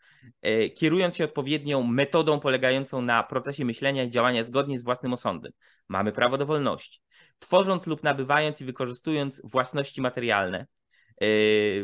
Kierując 0.75 1.15
się 1.15 1.23
odpowiednią 1.23 1.83
metodą 1.83 2.39
polegającą 2.39 3.01
na 3.01 3.23
procesie 3.23 3.65
myślenia 3.65 4.03
i 4.03 4.09
działania 4.09 4.43
zgodnie 4.43 4.79
z 4.79 4.83
własnym 4.83 5.13
osądem, 5.13 5.51
mamy 5.87 6.11
prawo 6.11 6.37
do 6.37 6.45
wolności. 6.45 6.99
Tworząc 7.39 7.87
lub 7.87 8.03
nabywając 8.03 8.61
i 8.61 8.65
wykorzystując 8.65 9.41
własności 9.43 10.01
materialne, 10.01 10.67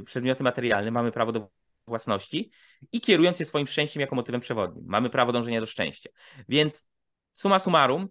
przedmioty 0.06 0.44
materialne, 0.44 0.92
mamy 0.92 1.12
prawo 1.12 1.32
do 1.32 1.50
własności 1.88 2.52
i 2.92 3.02
kierując 3.02 3.38
się 3.38 3.46
swoim 3.46 3.68
szczęściem 3.68 4.02
jako 4.02 4.16
motywem 4.16 4.42
przewodnim, 4.42 4.86
mamy 4.88 5.10
prawo 5.10 5.32
dążenia 5.32 5.60
do 5.60 5.66
szczęścia. 5.66 6.10
Więc 6.50 6.88
summa 7.34 7.60
summarum, 7.60 8.08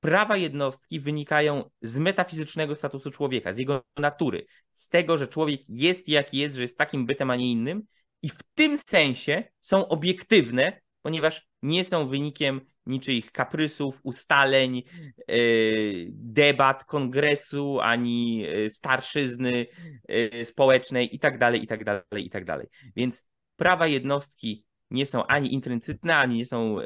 prawa 0.00 0.36
jednostki 0.36 1.00
wynikają 1.00 1.70
z 1.82 1.98
metafizycznego 1.98 2.74
statusu 2.74 3.10
człowieka, 3.10 3.52
z 3.52 3.58
jego 3.58 3.84
natury, 3.96 4.46
z 4.72 4.88
tego, 4.88 5.18
że 5.18 5.28
człowiek 5.28 5.60
jest 5.68 6.08
jaki 6.08 6.38
jest, 6.38 6.56
że 6.56 6.62
jest 6.62 6.78
takim 6.78 7.06
bytem, 7.06 7.30
a 7.30 7.36
nie 7.36 7.52
innym 7.52 7.82
i 8.22 8.28
w 8.28 8.42
tym 8.54 8.78
sensie 8.78 9.44
są 9.60 9.88
obiektywne, 9.88 10.80
ponieważ 11.02 11.48
nie 11.62 11.84
są 11.84 12.08
wynikiem 12.08 12.60
niczyich 12.86 13.32
kaprysów, 13.32 14.00
ustaleń, 14.02 14.82
e, 15.28 15.34
debat 16.10 16.84
kongresu, 16.84 17.80
ani 17.80 18.46
e, 18.46 18.70
starszyzny 18.70 19.66
e, 20.08 20.44
społecznej 20.44 21.14
itd., 21.14 21.56
itd., 21.56 22.02
itd. 22.16 22.66
Więc 22.96 23.26
prawa 23.56 23.86
jednostki 23.86 24.64
nie 24.90 25.06
są 25.06 25.26
ani 25.26 25.54
intrincytne, 25.54 26.16
ani 26.16 26.36
nie 26.36 26.46
są 26.46 26.76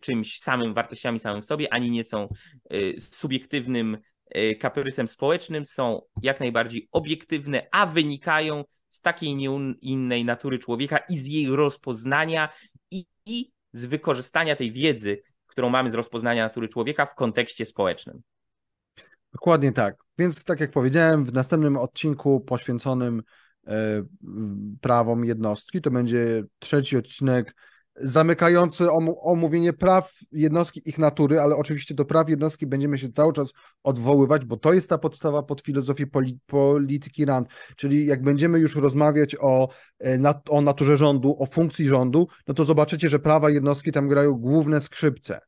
czymś 0.00 0.38
samym, 0.38 0.74
wartościami 0.74 1.20
samym 1.20 1.42
w 1.42 1.46
sobie, 1.46 1.72
ani 1.72 1.90
nie 1.90 2.04
są 2.04 2.28
subiektywnym 2.98 3.98
kaprysem 4.60 5.08
społecznym, 5.08 5.64
są 5.64 6.00
jak 6.22 6.40
najbardziej 6.40 6.88
obiektywne, 6.92 7.66
a 7.72 7.86
wynikają 7.86 8.64
z 8.90 9.00
takiej 9.00 9.34
nie 9.34 9.74
innej 9.80 10.24
natury 10.24 10.58
człowieka 10.58 10.98
i 11.08 11.18
z 11.18 11.26
jej 11.26 11.46
rozpoznania 11.46 12.48
i, 12.90 13.06
i 13.26 13.52
z 13.72 13.84
wykorzystania 13.84 14.56
tej 14.56 14.72
wiedzy, 14.72 15.22
którą 15.50 15.70
mamy 15.70 15.90
z 15.90 15.94
rozpoznania 15.94 16.44
natury 16.44 16.68
człowieka 16.68 17.06
w 17.06 17.14
kontekście 17.14 17.66
społecznym. 17.66 18.22
Dokładnie 19.32 19.72
tak. 19.72 19.96
Więc 20.18 20.44
tak 20.44 20.60
jak 20.60 20.70
powiedziałem, 20.70 21.24
w 21.24 21.32
następnym 21.32 21.76
odcinku 21.76 22.40
poświęconym 22.40 23.22
e, 23.66 24.02
prawom 24.80 25.24
jednostki, 25.24 25.80
to 25.80 25.90
będzie 25.90 26.44
trzeci 26.58 26.96
odcinek 26.96 27.54
zamykający 28.02 28.90
omówienie 29.20 29.72
praw 29.72 30.18
jednostki, 30.32 30.88
ich 30.88 30.98
natury, 30.98 31.40
ale 31.40 31.56
oczywiście 31.56 31.94
do 31.94 32.04
praw 32.04 32.28
jednostki 32.28 32.66
będziemy 32.66 32.98
się 32.98 33.08
cały 33.08 33.32
czas 33.32 33.52
odwoływać, 33.82 34.44
bo 34.44 34.56
to 34.56 34.72
jest 34.72 34.90
ta 34.90 34.98
podstawa 34.98 35.42
pod 35.42 35.60
filozofię 35.60 36.06
polityki 36.46 37.24
RAND, 37.24 37.48
czyli 37.76 38.06
jak 38.06 38.22
będziemy 38.22 38.58
już 38.58 38.76
rozmawiać 38.76 39.36
o, 39.40 39.68
e, 40.04 40.34
o 40.48 40.60
naturze 40.60 40.96
rządu, 40.96 41.36
o 41.38 41.46
funkcji 41.46 41.84
rządu, 41.84 42.28
no 42.48 42.54
to 42.54 42.64
zobaczycie, 42.64 43.08
że 43.08 43.18
prawa 43.18 43.50
jednostki 43.50 43.92
tam 43.92 44.08
grają 44.08 44.32
główne 44.32 44.80
skrzypce. 44.80 45.40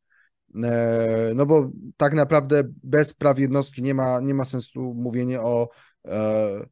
E, 0.64 1.32
no 1.34 1.46
bo 1.46 1.70
tak 1.96 2.14
naprawdę 2.14 2.62
bez 2.82 3.14
praw 3.14 3.38
jednostki 3.38 3.82
nie 3.82 3.94
ma, 3.94 4.20
nie 4.20 4.34
ma 4.34 4.44
sensu 4.44 4.94
mówienie 4.94 5.40
o 5.40 5.68
e, 6.06 6.66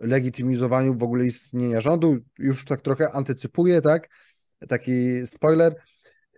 legitymizowaniu 0.00 0.98
w 0.98 1.02
ogóle 1.02 1.26
istnienia 1.26 1.80
rządu. 1.80 2.16
Już 2.38 2.64
tak 2.64 2.80
trochę 2.80 3.12
antycypuję, 3.12 3.82
tak? 3.82 4.08
Taki 4.68 5.26
spoiler. 5.26 5.74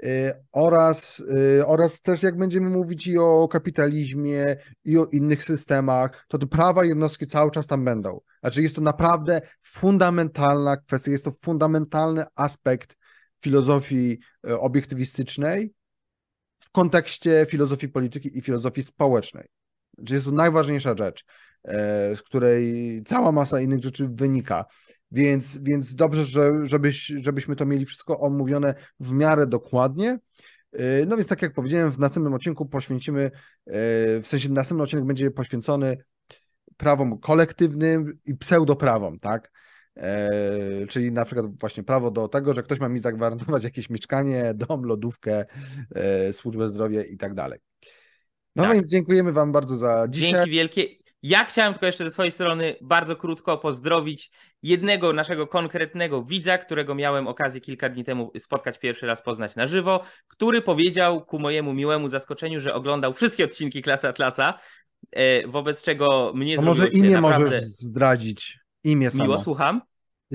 Y, 0.05 0.33
oraz, 0.53 1.21
y, 1.59 1.67
oraz 1.67 2.01
też 2.01 2.23
jak 2.23 2.37
będziemy 2.37 2.71
mówić 2.71 3.07
i 3.07 3.19
o 3.19 3.49
kapitalizmie, 3.49 4.57
i 4.85 4.99
o 4.99 5.05
innych 5.05 5.45
systemach, 5.45 6.27
to 6.29 6.39
te 6.39 6.47
prawa 6.47 6.85
jednostki 6.85 7.27
cały 7.27 7.51
czas 7.51 7.67
tam 7.67 7.85
będą. 7.85 8.21
Znaczy 8.41 8.63
jest 8.63 8.77
to 8.77 8.81
naprawdę 8.81 9.43
fundamentalna 9.63 10.77
kwestia, 10.77 11.11
jest 11.11 11.25
to 11.25 11.31
fundamentalny 11.31 12.25
aspekt 12.35 12.97
filozofii 13.41 14.19
y, 14.49 14.59
obiektywistycznej 14.59 15.75
w 16.61 16.71
kontekście 16.71 17.47
filozofii 17.49 17.89
polityki 17.89 18.39
i 18.39 18.41
filozofii 18.41 18.83
społecznej. 18.83 19.45
Czyli 19.99 20.15
jest 20.15 20.27
to 20.27 20.33
najważniejsza 20.33 20.95
rzecz, 20.99 21.25
z 22.15 22.23
której 22.23 23.03
cała 23.07 23.33
masa 23.33 23.61
innych 23.61 23.83
rzeczy 23.83 24.09
wynika. 24.09 24.65
Więc, 25.13 25.59
więc 25.63 25.95
dobrze, 25.95 26.27
że, 26.27 26.53
żebyś, 26.63 27.07
żebyśmy 27.07 27.57
to 27.57 27.67
mieli 27.67 27.87
wszystko 27.87 28.21
omówione 28.21 28.75
w 29.01 29.13
miarę 29.13 29.47
dokładnie. 29.47 30.19
Y, 30.75 31.07
no 31.09 31.17
więc 31.17 31.29
tak 31.29 31.43
jak 31.43 31.53
powiedziałem, 31.53 31.93
w 31.93 31.99
następnym 31.99 32.35
odcinku 32.35 32.67
poświęcimy, 32.67 33.21
y, 33.25 33.31
w 34.23 34.23
sensie 34.25 34.49
następny 34.49 34.85
odcinek 34.85 35.05
będzie 35.05 35.31
poświęcony 35.31 35.97
prawom 36.77 37.19
kolektywnym 37.19 38.19
i 38.25 38.35
pseudoprawom, 38.35 39.19
tak? 39.19 39.53
E, 39.97 40.31
czyli 40.89 41.13
na 41.13 41.25
przykład 41.25 41.59
właśnie 41.61 41.83
prawo 41.83 42.11
do 42.11 42.29
tego, 42.29 42.55
że 42.55 42.63
ktoś 42.63 42.81
ma 42.81 42.89
mi 42.89 42.99
zagwarantować 42.99 43.65
jakieś 43.65 43.91
mieszkanie, 43.91 44.53
dom, 44.55 44.85
lodówkę, 44.85 45.45
e, 45.95 46.33
służbę 46.33 46.69
zdrowia 46.69 47.03
i 47.03 47.17
tak 47.17 47.35
dalej. 47.35 47.59
No 48.57 48.63
tak. 48.63 48.75
więc 48.75 48.91
dziękujemy 48.91 49.33
Wam 49.33 49.53
bardzo 49.53 49.77
za 49.77 50.07
dzisiaj. 50.09 50.33
Dzięki 50.33 50.51
wielkie. 50.51 51.02
Ja 51.23 51.45
chciałem 51.45 51.73
tylko 51.73 51.87
jeszcze 51.87 52.05
ze 52.05 52.11
swojej 52.11 52.33
strony 52.33 52.77
bardzo 52.81 53.17
krótko 53.17 53.59
pozdrowić 53.59 54.31
jednego 54.63 55.13
naszego 55.13 55.47
konkretnego 55.47 56.23
widza, 56.23 56.59
którego 56.59 56.95
miałem 56.95 57.29
okazję 57.29 57.61
kilka 57.61 57.89
dni 57.89 58.05
temu 58.05 58.33
spotkać 58.39 58.79
pierwszy 58.79 59.07
raz, 59.07 59.23
poznać 59.23 59.57
na 59.57 59.67
żywo, 59.67 60.03
który 60.29 60.63
powiedział 60.63 61.25
ku 61.25 61.39
mojemu 61.39 61.75
miłemu 61.75 62.09
zaskoczeniu, 62.09 62.61
że 62.61 62.75
oglądał 62.75 63.15
wszystkie 63.15 63.45
odcinki 63.45 63.83
Klasy 63.83 64.09
Atlasa, 64.09 64.59
e, 65.13 65.49
wobec 65.49 65.83
czego 65.83 66.33
mnie 66.35 66.57
to 66.57 66.63
może 66.63 66.89
imię 66.89 67.11
naprawdę... 67.11 67.45
możesz 67.45 67.63
zdradzić, 67.63 68.59
imię 68.85 69.11
samo. 69.11 69.25
Miło, 69.25 69.41
słucham? 69.41 69.81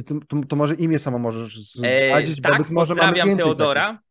To, 0.05 0.15
to, 0.27 0.38
to 0.49 0.55
może 0.55 0.75
imię 0.75 0.99
samo 0.99 1.19
możesz 1.19 1.59
zdradzić, 1.59 2.39
e, 2.39 2.41
tak, 2.41 2.51
bo 2.51 2.57
być 2.57 2.69
może 2.69 2.95
pozdrawiam 2.95 3.38
Teodora. 3.38 3.85
Takich. 3.85 4.07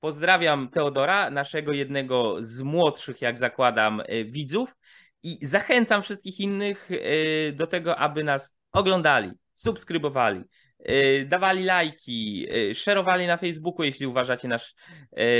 Pozdrawiam 0.00 0.68
Teodora, 0.68 1.30
naszego 1.30 1.72
jednego 1.72 2.36
z 2.40 2.62
młodszych, 2.62 3.22
jak 3.22 3.38
zakładam, 3.38 4.02
e, 4.06 4.24
widzów 4.24 4.74
i 5.22 5.46
zachęcam 5.46 6.02
wszystkich 6.02 6.40
innych 6.40 6.90
e, 6.90 7.52
do 7.52 7.66
tego, 7.66 7.96
aby 7.96 8.24
nas 8.24 8.56
oglądali, 8.72 9.30
subskrybowali, 9.54 10.42
e, 10.78 11.24
dawali 11.24 11.64
lajki, 11.64 12.46
e, 12.50 12.74
szerowali 12.74 13.26
na 13.26 13.36
Facebooku, 13.36 13.84
jeśli 13.84 14.06
uważacie 14.06 14.48
nasz 14.48 14.74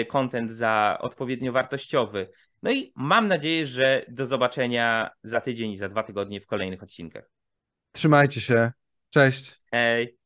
content 0.08 0.52
za 0.52 0.98
odpowiednio 1.00 1.52
wartościowy. 1.52 2.30
No 2.62 2.72
i 2.72 2.92
mam 2.96 3.28
nadzieję, 3.28 3.66
że 3.66 4.04
do 4.08 4.26
zobaczenia 4.26 5.10
za 5.22 5.40
tydzień 5.40 5.70
i 5.70 5.76
za 5.76 5.88
dwa 5.88 6.02
tygodnie 6.02 6.40
w 6.40 6.46
kolejnych 6.46 6.82
odcinkach. 6.82 7.30
Trzymajcie 7.92 8.40
się. 8.40 8.72
Cześć. 9.10 9.60
Hej. 9.72 10.19